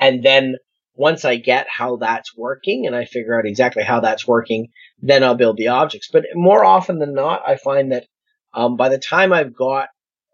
[0.00, 0.56] And then
[0.94, 4.68] once I get how that's working and I figure out exactly how that's working,
[5.00, 6.08] then I'll build the objects.
[6.12, 8.06] But more often than not, I find that
[8.52, 9.88] um, by the time I've got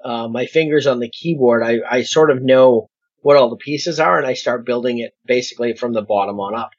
[0.05, 2.91] uh, my fingers on the keyboard, I, I sort of know
[3.23, 6.55] what all the pieces are, and I start building it basically from the bottom on
[6.55, 6.71] up,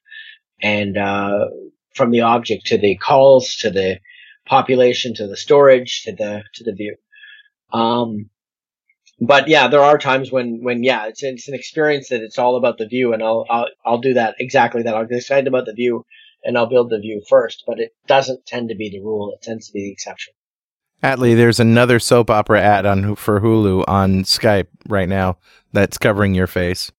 [0.62, 1.46] and uh,
[1.94, 4.00] from the object to the calls to the
[4.46, 6.96] population to the storage to the to the view.
[7.72, 8.30] Um,
[9.22, 12.56] but yeah, there are times when when yeah, it's it's an experience that it's all
[12.56, 14.96] about the view, and I'll I'll I'll do that exactly that.
[14.96, 16.06] I'll get excited about the view,
[16.44, 17.64] and I'll build the view first.
[17.68, 20.34] But it doesn't tend to be the rule; it tends to be the exception.
[21.04, 25.38] Atley, there's another soap opera ad on for Hulu on Skype right now
[25.72, 26.92] that's covering your face.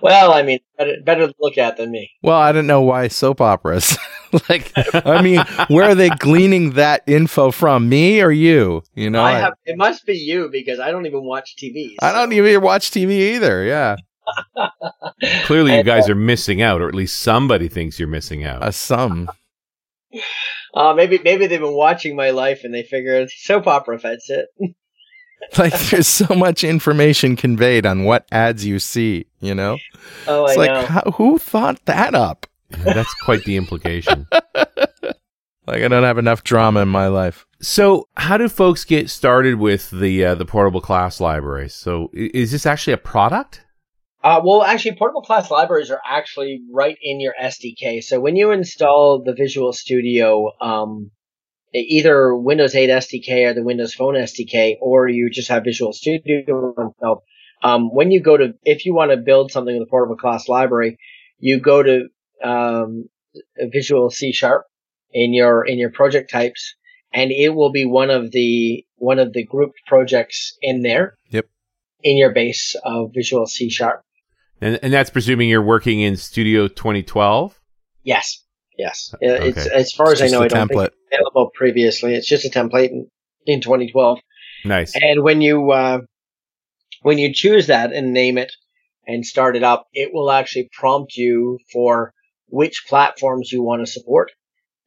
[0.00, 2.10] Well, I mean, better, better to look at than me.
[2.22, 3.96] Well, I don't know why soap operas.
[4.48, 7.88] like, I mean, where are they gleaning that info from?
[7.88, 8.82] Me or you?
[8.94, 9.54] You know, I have.
[9.64, 11.94] It must be you because I don't even watch TV.
[12.00, 13.64] I don't even watch TV either.
[13.64, 13.96] Yeah,
[15.44, 18.62] Clearly, you guys are missing out, or at least somebody thinks you're missing out.
[18.62, 19.28] uh, some.
[20.74, 24.46] Uh, maybe maybe they've been watching my life and they figured soap opera fits it.
[25.58, 29.26] Like, there's so much information conveyed on what ads you see.
[29.40, 29.76] You know,
[30.26, 30.86] Oh, it's I like, know.
[30.86, 32.46] how, who thought that up?
[32.70, 34.26] That's quite the implication.
[35.64, 37.46] Like, I don't have enough drama in my life.
[37.60, 41.72] So, how do folks get started with the uh, the portable class libraries?
[41.72, 43.62] So, is this actually a product?
[44.24, 48.02] Uh, well, actually, portable class libraries are actually right in your SDK.
[48.02, 51.12] So when you install the Visual Studio, um,
[51.74, 56.74] either Windows 8 SDK or the Windows Phone SDK, or you just have Visual Studio
[56.78, 57.22] installed,
[57.62, 60.48] um, when you go to, if you want to build something with a portable class
[60.48, 60.98] library,
[61.38, 62.08] you go to
[62.42, 63.08] um,
[63.56, 64.66] Visual C Sharp
[65.12, 66.74] in your in your project types,
[67.12, 71.16] and it will be one of the one of the grouped projects in there.
[71.30, 71.46] Yep.
[72.02, 74.02] In your base of Visual C Sharp.
[74.60, 77.60] And, and that's presuming you're working in Studio 2012.
[78.04, 78.41] Yes.
[78.78, 79.14] Yes.
[79.14, 80.86] Uh, It's as far as I know, I don't think template.
[80.86, 82.14] it's available previously.
[82.14, 83.06] It's just a template in,
[83.46, 84.18] in 2012.
[84.64, 84.94] Nice.
[84.94, 86.00] And when you uh,
[87.02, 88.52] when you choose that and name it
[89.06, 92.12] and start it up, it will actually prompt you for
[92.48, 94.30] which platforms you want to support,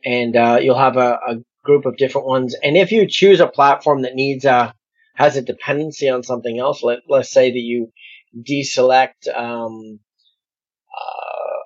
[0.03, 2.55] and uh, you'll have a, a group of different ones.
[2.63, 4.73] And if you choose a platform that needs a
[5.15, 6.83] has a dependency on something else.
[6.83, 7.91] Let let's say that you
[8.37, 10.04] deselect um, uh,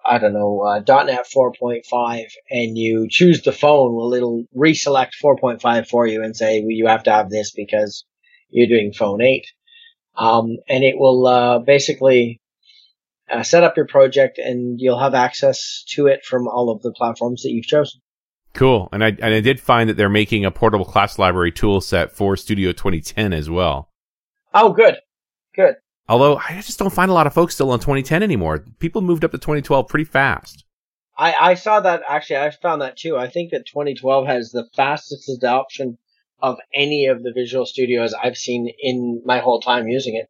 [0.05, 5.87] I don't know uh, .NET 4.5 and you choose the phone, well it'll reselect 4.5
[5.87, 8.05] for you and say well, you have to have this because
[8.49, 9.45] you're doing phone 8.
[10.17, 12.41] Um, and it will uh, basically
[13.31, 16.91] uh, set up your project and you'll have access to it from all of the
[16.91, 18.01] platforms that you've chosen.
[18.53, 18.89] Cool.
[18.91, 22.11] And I and I did find that they're making a portable class library tool set
[22.11, 23.89] for Studio 2010 as well.
[24.53, 24.97] Oh, good.
[25.55, 25.75] Good.
[26.09, 28.65] Although I just don't find a lot of folks still on 2010 anymore.
[28.79, 30.65] People moved up to 2012 pretty fast.
[31.17, 32.37] I, I saw that actually.
[32.37, 33.15] I found that too.
[33.15, 35.97] I think that 2012 has the fastest adoption
[36.41, 40.29] of any of the Visual Studios I've seen in my whole time using it.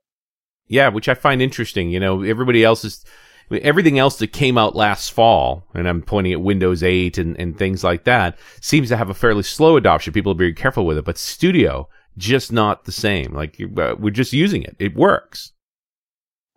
[0.68, 1.90] Yeah, which I find interesting.
[1.92, 3.06] You know, everybody else is
[3.52, 7.58] everything else that came out last fall, and I'm pointing at Windows 8 and, and
[7.58, 10.14] things like that, seems to have a fairly slow adoption.
[10.14, 11.88] People are very careful with it, but Studio
[12.18, 13.34] just not the same.
[13.34, 15.54] Like uh, we're just using it; it works.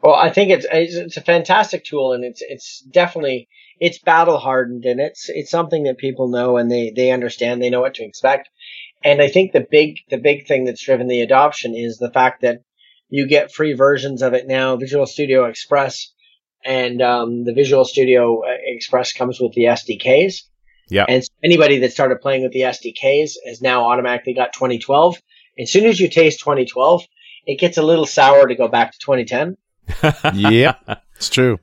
[0.02, 4.84] Well, I think it's it's a fantastic tool, and it's it's definitely it's battle hardened,
[4.84, 7.62] and it's it's something that people know and they they understand.
[7.62, 8.48] They know what to expect,
[9.04, 12.42] and I think the big the big thing that's driven the adoption is the fact
[12.42, 12.62] that
[13.10, 14.76] you get free versions of it now.
[14.76, 16.12] Visual Studio Express
[16.64, 20.42] and um, the Visual Studio uh, Express comes with the SDKs.
[20.90, 21.04] Yeah.
[21.08, 25.16] And anybody that started playing with the SDKs has now automatically got 2012.
[25.60, 27.02] As soon as you taste 2012,
[27.46, 29.56] it gets a little sour to go back to 2010
[30.34, 30.74] yeah,
[31.16, 31.58] it's true.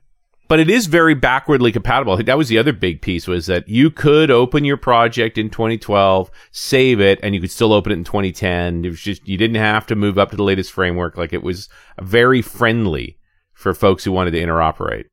[0.48, 2.16] But it is very backwardly compatible.
[2.16, 6.28] That was the other big piece was that you could open your project in 2012,
[6.50, 8.84] save it, and you could still open it in 2010.
[8.84, 11.16] It was just you didn't have to move up to the latest framework.
[11.16, 11.68] Like it was
[12.00, 13.16] very friendly
[13.52, 15.04] for folks who wanted to interoperate.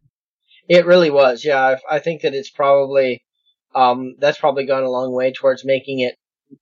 [0.68, 1.46] It really was.
[1.46, 3.22] Yeah, I, I think that it's probably
[3.76, 6.16] um, that's probably gone a long way towards making it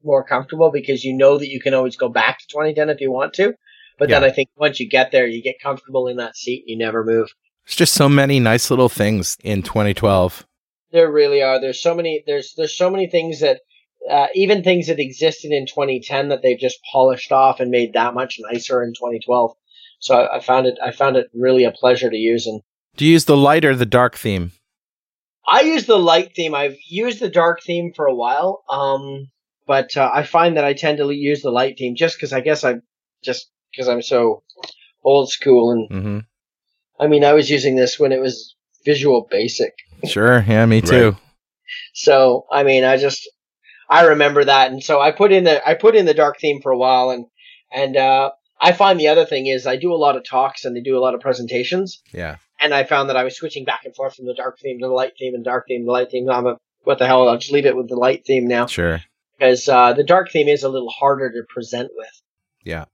[0.03, 3.11] more comfortable because you know that you can always go back to 2010 if you
[3.11, 3.53] want to.
[3.97, 4.19] But yeah.
[4.19, 7.03] then I think once you get there, you get comfortable in that seat, you never
[7.03, 7.29] move.
[7.65, 10.45] There's just so many nice little things in 2012.
[10.91, 11.59] There really are.
[11.59, 12.23] There's so many.
[12.25, 13.61] There's there's so many things that
[14.09, 18.13] uh, even things that existed in 2010 that they've just polished off and made that
[18.13, 19.51] much nicer in 2012.
[19.99, 20.77] So I, I found it.
[20.83, 22.45] I found it really a pleasure to use.
[22.45, 22.61] And
[22.95, 24.51] do you use the light or the dark theme?
[25.47, 26.55] I use the light theme.
[26.55, 28.63] I've used the dark theme for a while.
[28.69, 29.27] Um,
[29.67, 32.41] but uh, I find that I tend to use the light theme just because I
[32.41, 32.83] guess I'm
[33.23, 34.43] just because I'm so
[35.03, 35.71] old school.
[35.71, 36.19] And mm-hmm.
[36.99, 39.73] I mean, I was using this when it was Visual Basic.
[40.05, 40.43] Sure.
[40.47, 41.11] Yeah, me too.
[41.11, 41.21] Right.
[41.93, 43.27] So, I mean, I just,
[43.89, 44.71] I remember that.
[44.71, 47.09] And so I put in the, I put in the dark theme for a while
[47.09, 47.25] and,
[47.73, 50.77] and, uh, I find the other thing is I do a lot of talks and
[50.77, 52.01] I do a lot of presentations.
[52.13, 52.37] Yeah.
[52.61, 54.87] And I found that I was switching back and forth from the dark theme to
[54.87, 56.29] the light theme and dark theme to the light theme.
[56.29, 57.27] I'm a, what the hell?
[57.27, 58.67] I'll just leave it with the light theme now.
[58.67, 59.01] Sure.
[59.37, 62.21] Because, uh, the dark theme is a little harder to present with.
[62.63, 62.85] Yeah.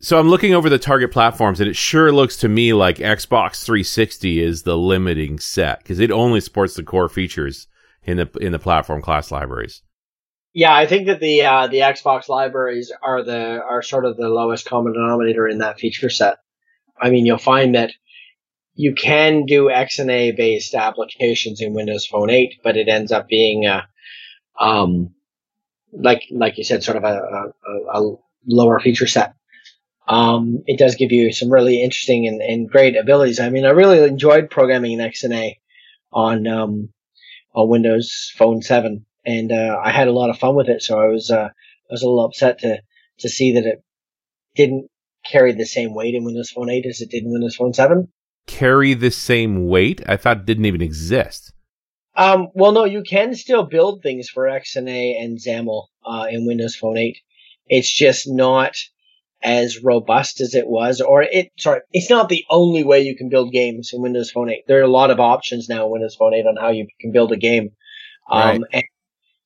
[0.00, 3.64] So I'm looking over the target platforms, and it sure looks to me like Xbox
[3.64, 7.66] 360 is the limiting set because it only supports the core features
[8.04, 9.82] in the in the platform class libraries.
[10.54, 14.28] Yeah, I think that the uh, the Xbox libraries are the are sort of the
[14.28, 16.38] lowest common denominator in that feature set.
[17.00, 17.92] I mean, you'll find that
[18.74, 23.66] you can do XNA based applications in Windows Phone 8, but it ends up being
[23.66, 23.88] a,
[24.60, 25.12] um,
[25.92, 29.34] like like you said, sort of a, a, a lower feature set.
[30.08, 33.40] Um, it does give you some really interesting and, and great abilities.
[33.40, 35.56] I mean, I really enjoyed programming in XNA
[36.12, 36.88] on um,
[37.54, 40.82] on Windows Phone 7, and uh, I had a lot of fun with it.
[40.82, 42.80] So I was uh, I was a little upset to
[43.18, 43.84] to see that it
[44.56, 44.88] didn't
[45.30, 48.08] carry the same weight in Windows Phone 8 as it did in Windows Phone 7.
[48.46, 50.00] Carry the same weight?
[50.06, 51.52] I thought it didn't even exist.
[52.16, 56.74] Um, well, no, you can still build things for XNA and XAML uh, in Windows
[56.74, 57.18] Phone 8.
[57.66, 58.74] It's just not
[59.42, 63.28] as robust as it was, or it, sorry, it's not the only way you can
[63.28, 64.64] build games in Windows Phone 8.
[64.66, 67.12] There are a lot of options now in Windows Phone 8 on how you can
[67.12, 67.70] build a game.
[68.30, 68.60] Um, right.
[68.72, 68.84] and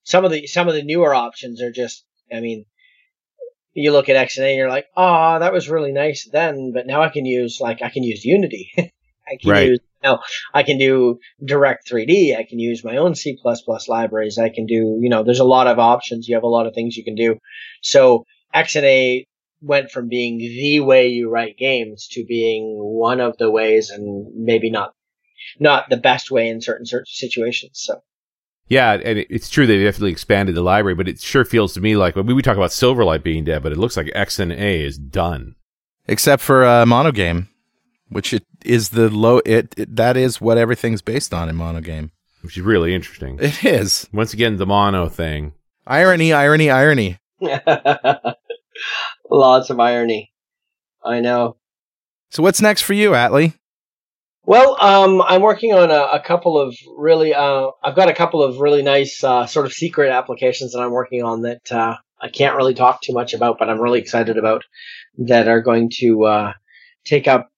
[0.04, 2.64] some of the, some of the newer options are just, I mean,
[3.74, 7.02] you look at XNA and you're like, oh, that was really nice then, but now
[7.02, 8.70] I can use, like, I can use Unity.
[8.78, 9.68] I can right.
[9.68, 10.20] use, now
[10.52, 12.36] I can do Direct 3D.
[12.36, 13.38] I can use my own C++
[13.88, 14.38] libraries.
[14.38, 16.28] I can do, you know, there's a lot of options.
[16.28, 17.36] You have a lot of things you can do.
[17.82, 19.26] So XNA
[19.62, 24.26] went from being the way you write games to being one of the ways and
[24.34, 24.92] maybe not
[25.58, 28.02] not the best way in certain certain situations so.
[28.68, 31.96] Yeah and it's true they definitely expanded the library but it sure feels to me
[31.96, 35.54] like when we talk about silverlight being dead but it looks like xna is done.
[36.06, 37.48] Except for uh, monogame
[38.08, 42.10] which it is the low it, it that is what everything's based on in monogame.
[42.42, 43.38] Which is really interesting.
[43.40, 44.08] It is.
[44.12, 45.52] Once again the mono thing.
[45.86, 47.18] Irony irony irony
[49.32, 50.30] Lots of irony.
[51.02, 51.56] I know.
[52.28, 53.54] So what's next for you, Atley?
[54.44, 57.32] Well, um, I'm working on a, a couple of really.
[57.32, 60.90] Uh, I've got a couple of really nice uh, sort of secret applications that I'm
[60.90, 64.36] working on that uh, I can't really talk too much about, but I'm really excited
[64.36, 64.64] about
[65.16, 66.52] that are going to uh,
[67.06, 67.50] take up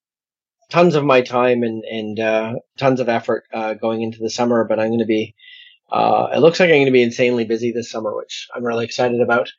[0.71, 4.65] tons of my time and and uh, tons of effort uh, going into the summer.
[4.65, 5.35] But I'm going to be.
[5.93, 9.21] it looks like I'm going to be insanely busy this summer, which I'm really excited
[9.21, 9.51] about.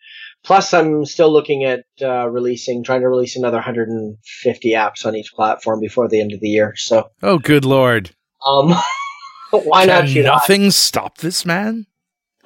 [0.45, 5.33] Plus, I'm still looking at uh, releasing, trying to release another 150 apps on each
[5.33, 6.75] platform before the end of the year.
[6.75, 8.11] So, oh, good lord!
[8.45, 8.75] Um,
[9.49, 10.09] why Can not?
[10.09, 11.87] You nothing stop this man.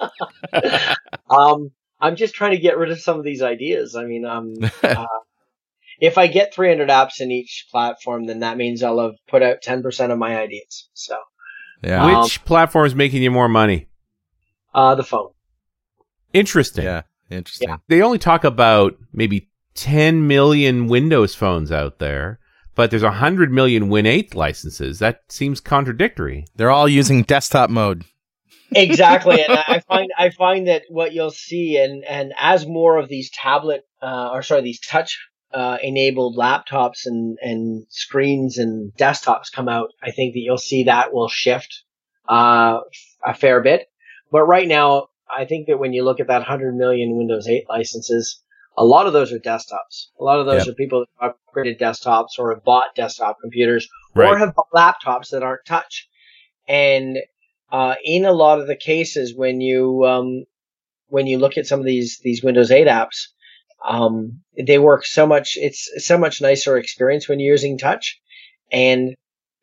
[1.30, 3.94] um, I'm just trying to get rid of some of these ideas.
[3.94, 5.06] I mean, um, uh,
[6.00, 9.58] if I get 300 apps in each platform, then that means I'll have put out
[9.62, 10.88] 10% of my ideas.
[10.94, 11.18] So,
[11.82, 12.06] yeah.
[12.06, 13.88] Which um, platform is making you more money?
[14.72, 15.32] Uh, the phone.
[16.32, 16.84] Interesting.
[16.84, 17.02] Yeah.
[17.30, 17.68] Interesting.
[17.68, 17.76] Yeah.
[17.88, 22.38] They only talk about maybe 10 million Windows phones out there,
[22.74, 24.98] but there's 100 million Win 8 licenses.
[24.98, 26.44] That seems contradictory.
[26.56, 28.04] They're all using desktop mode.
[28.74, 33.08] exactly, and I find I find that what you'll see, and and as more of
[33.08, 35.18] these tablet, uh, or sorry, these touch
[35.52, 40.84] uh, enabled laptops and and screens and desktops come out, I think that you'll see
[40.84, 41.82] that will shift
[42.28, 42.78] uh,
[43.24, 43.88] a fair bit.
[44.30, 47.64] But right now, I think that when you look at that 100 million Windows 8
[47.68, 48.42] licenses,
[48.76, 50.08] a lot of those are desktops.
[50.18, 50.72] A lot of those yep.
[50.72, 54.28] are people that upgraded desktops or have bought desktop computers right.
[54.28, 56.08] or have bought laptops that aren't touch.
[56.68, 57.18] And
[57.70, 60.44] uh, in a lot of the cases, when you um,
[61.08, 63.28] when you look at some of these these Windows 8 apps,
[63.86, 65.56] um, they work so much.
[65.56, 68.20] It's so much nicer experience when you're using touch,
[68.70, 69.14] and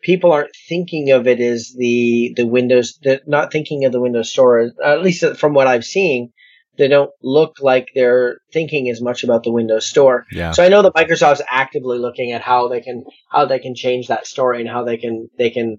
[0.07, 4.31] people aren't thinking of it as the the Windows, the, not thinking of the Windows
[4.31, 4.71] Store.
[4.83, 6.31] At least from what I've seen,
[6.77, 10.25] they don't look like they're thinking as much about the Windows Store.
[10.31, 10.53] Yeah.
[10.53, 14.07] So I know that Microsoft's actively looking at how they can how they can change
[14.07, 15.77] that story and how they can they can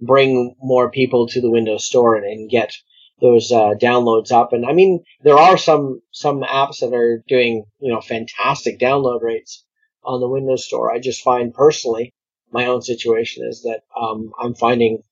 [0.00, 2.72] bring more people to the Windows Store and, and get
[3.20, 4.54] those uh, downloads up.
[4.54, 9.20] And I mean, there are some some apps that are doing you know fantastic download
[9.20, 9.62] rates
[10.02, 10.90] on the Windows Store.
[10.90, 12.14] I just find personally
[12.52, 15.02] my own situation is that um, I'm finding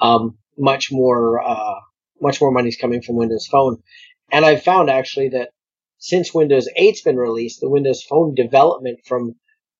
[0.00, 1.80] um, much more uh,
[2.20, 3.82] much more money is coming from Windows Phone,
[4.30, 5.50] and I've found actually that
[5.98, 9.34] since Windows 8's been released, the Windows Phone development from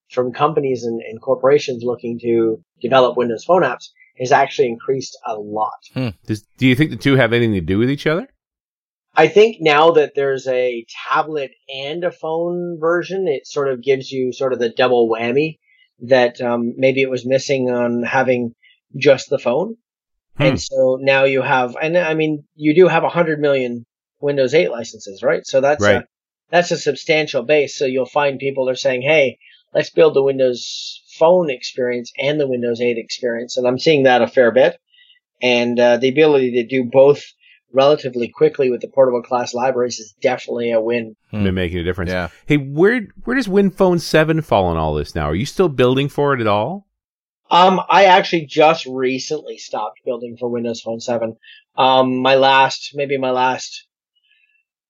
[0.09, 5.35] from companies and, and corporations looking to develop Windows Phone apps has actually increased a
[5.35, 5.77] lot.
[5.93, 6.09] Hmm.
[6.25, 8.27] Does, do you think the two have anything to do with each other?
[9.15, 14.11] I think now that there's a tablet and a phone version, it sort of gives
[14.11, 15.57] you sort of the double whammy
[15.99, 18.53] that um, maybe it was missing on having
[18.95, 19.75] just the phone.
[20.37, 20.43] Hmm.
[20.43, 23.85] And so now you have, and I mean, you do have 100 million
[24.19, 25.45] Windows 8 licenses, right?
[25.45, 25.97] So that's right.
[25.97, 26.05] a,
[26.49, 27.77] that's a substantial base.
[27.77, 29.37] So you'll find people are saying, "Hey,
[29.73, 34.21] let's build the Windows Phone experience and the Windows 8 experience," and I'm seeing that
[34.21, 34.77] a fair bit.
[35.41, 37.23] And uh, the ability to do both
[37.73, 41.15] relatively quickly with the portable class libraries is definitely a win.
[41.31, 41.43] Hmm.
[41.43, 42.11] Been making a difference.
[42.11, 42.29] Yeah.
[42.45, 45.29] Hey, where where does WinPhone Seven fall in all this now?
[45.29, 46.87] Are you still building for it at all?
[47.49, 51.37] Um, I actually just recently stopped building for Windows Phone 7.
[51.77, 53.87] Um, my last, maybe my last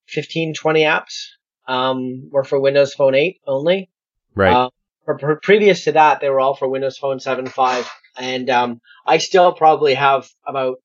[0.07, 1.27] 15, 20 apps,
[1.67, 3.91] um, were for Windows Phone 8 only.
[4.33, 4.53] Right.
[4.53, 4.69] Uh,
[5.05, 7.89] for, for previous to that, they were all for Windows Phone 7, 5.
[8.17, 10.77] And, um, I still probably have about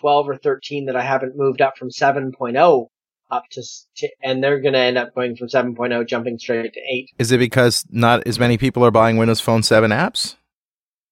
[0.00, 2.86] 12 or 13 that I haven't moved up from 7.0
[3.30, 3.62] up to,
[3.96, 7.10] to and they're going to end up going from 7.0 jumping straight to 8.
[7.18, 10.36] Is it because not as many people are buying Windows Phone 7 apps?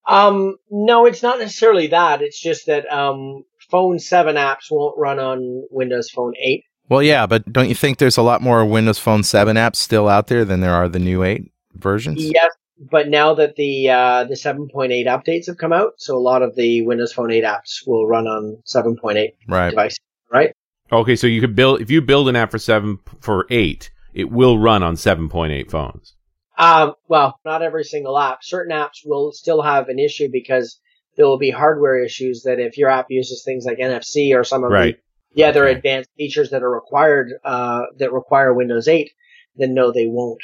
[0.09, 2.22] Um, no, it's not necessarily that.
[2.22, 6.62] It's just that um, Phone 7 apps won't run on Windows Phone 8.
[6.89, 10.09] Well, yeah, but don't you think there's a lot more Windows Phone 7 apps still
[10.09, 12.22] out there than there are the new 8 versions?
[12.22, 16.43] Yes, but now that the uh, the 7.8 updates have come out, so a lot
[16.43, 19.70] of the Windows Phone 8 apps will run on 7.8 right.
[19.70, 19.99] device,
[20.33, 20.55] right?
[20.93, 24.31] Okay, so you could build if you build an app for seven for eight, it
[24.31, 26.14] will run on 7.8 phones.
[26.59, 28.43] Um, well, not every single app.
[28.43, 30.81] Certain apps will still have an issue because
[31.16, 34.64] there will be hardware issues that if your app uses things like NFC or some
[34.64, 34.97] of right.
[35.35, 35.77] the, the other okay.
[35.77, 39.11] advanced features that are required uh, that require Windows 8,
[39.57, 40.41] then no, they won't.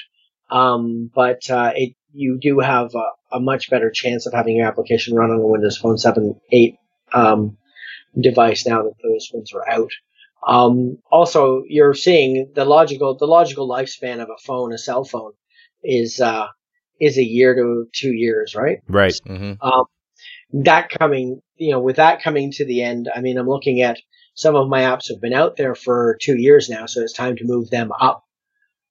[0.50, 4.66] Um, but uh, it you do have a, a, much better chance of having your
[4.66, 6.76] application run on a Windows Phone 7, 8
[7.12, 7.56] um,
[8.18, 9.90] device now that those ones are out.
[10.46, 15.32] Um, also, you're seeing the logical the logical lifespan of a phone, a cell phone,
[15.84, 16.48] is uh,
[17.00, 18.78] is a year to two years, right?
[18.88, 19.18] Right.
[19.26, 19.64] Mm-hmm.
[19.64, 19.84] Um,
[20.64, 23.98] that coming, you know, with that coming to the end, I mean, I'm looking at
[24.34, 27.36] some of my apps have been out there for two years now, so it's time
[27.36, 28.24] to move them up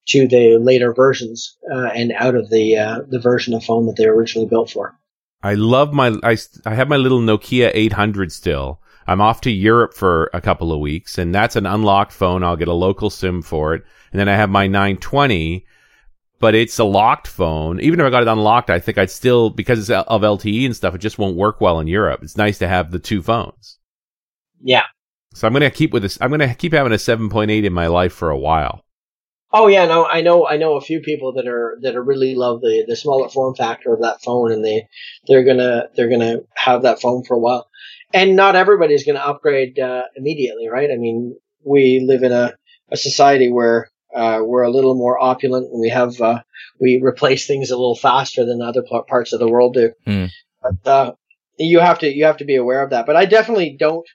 [0.07, 3.95] to the later versions uh, and out of the uh, the version of phone that
[3.97, 4.97] they were originally built for.
[5.43, 8.79] I love my I, I have my little Nokia 800 still.
[9.07, 12.43] I'm off to Europe for a couple of weeks, and that's an unlocked phone.
[12.43, 15.65] I'll get a local SIM for it, and then I have my 920,
[16.39, 17.79] but it's a locked phone.
[17.79, 20.75] Even if I got it unlocked, I think I'd still because it's of LTE and
[20.75, 20.95] stuff.
[20.95, 22.21] It just won't work well in Europe.
[22.23, 23.79] It's nice to have the two phones.
[24.61, 24.83] Yeah.
[25.33, 26.19] So I'm gonna keep with this.
[26.21, 28.85] I'm gonna keep having a 7.8 in my life for a while.
[29.53, 32.35] Oh yeah, no, I know, I know a few people that are that are really
[32.35, 34.87] love the the smaller form factor of that phone, and they
[35.27, 37.67] they're gonna they're gonna have that phone for a while.
[38.13, 40.89] And not everybody's gonna upgrade uh, immediately, right?
[40.91, 42.53] I mean, we live in a,
[42.91, 46.41] a society where uh, we're a little more opulent, and we have uh,
[46.79, 49.91] we replace things a little faster than other parts of the world do.
[50.07, 50.29] Mm.
[50.61, 51.11] But uh,
[51.57, 53.05] you have to you have to be aware of that.
[53.05, 54.07] But I definitely don't.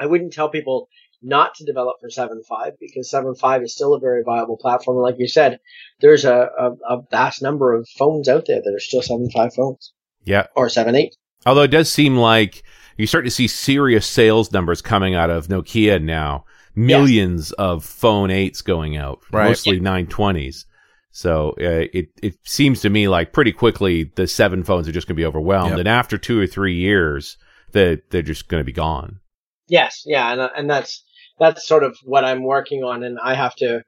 [0.00, 0.88] I wouldn't tell people
[1.22, 4.98] not to develop for 7.5 because 7.5 is still a very viable platform.
[4.98, 5.58] And like you said,
[6.00, 9.92] there's a, a, a, vast number of phones out there that are still 7.5 phones.
[10.24, 10.46] Yeah.
[10.54, 11.10] Or 7.8.
[11.46, 12.62] Although it does seem like
[12.96, 16.44] you start to see serious sales numbers coming out of Nokia now.
[16.74, 17.52] Millions yes.
[17.58, 19.48] of phone 8s going out, right.
[19.48, 19.82] mostly yeah.
[19.82, 20.64] 920s.
[21.10, 25.08] So uh, it it seems to me like pretty quickly the seven phones are just
[25.08, 25.80] going to be overwhelmed, yep.
[25.80, 27.36] and after two or three years,
[27.72, 29.18] that they're just going to be gone.
[29.66, 31.02] Yes, yeah, and and that's
[31.38, 33.82] that's sort of what I'm working on, and I have to,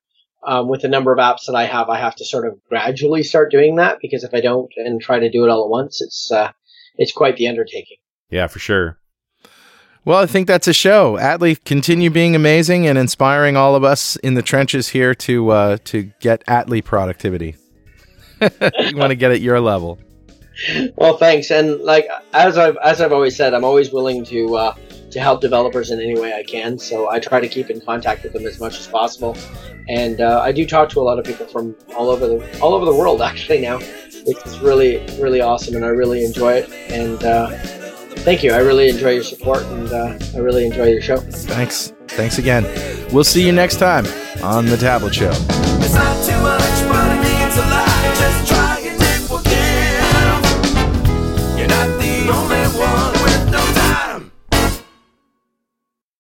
[0.47, 3.23] um, with the number of apps that I have, I have to sort of gradually
[3.23, 6.01] start doing that because if I don't and try to do it all at once,
[6.01, 6.53] it's uh,
[6.97, 7.99] it's quite the undertaking.
[8.31, 8.99] Yeah, for sure.
[10.05, 11.19] Well, I think that's a show.
[11.19, 15.77] Atley, continue being amazing and inspiring all of us in the trenches here to uh,
[15.85, 17.57] to get Atley productivity.
[18.41, 19.99] you want to get at your level.
[20.97, 21.51] Well, thanks.
[21.51, 24.75] And like as I've as I've always said, I'm always willing to uh,
[25.11, 26.79] to help developers in any way I can.
[26.79, 29.37] So I try to keep in contact with them as much as possible.
[29.89, 32.75] And uh, I do talk to a lot of people from all over the all
[32.75, 33.79] over the world actually now.
[33.81, 36.71] It's really really awesome, and I really enjoy it.
[36.91, 37.51] And uh,
[38.21, 38.53] thank you.
[38.53, 41.17] I really enjoy your support, and uh, I really enjoy your show.
[41.19, 41.93] Thanks.
[42.09, 42.65] Thanks again.
[43.13, 44.05] We'll see you next time
[44.43, 45.33] on the Tablet Show.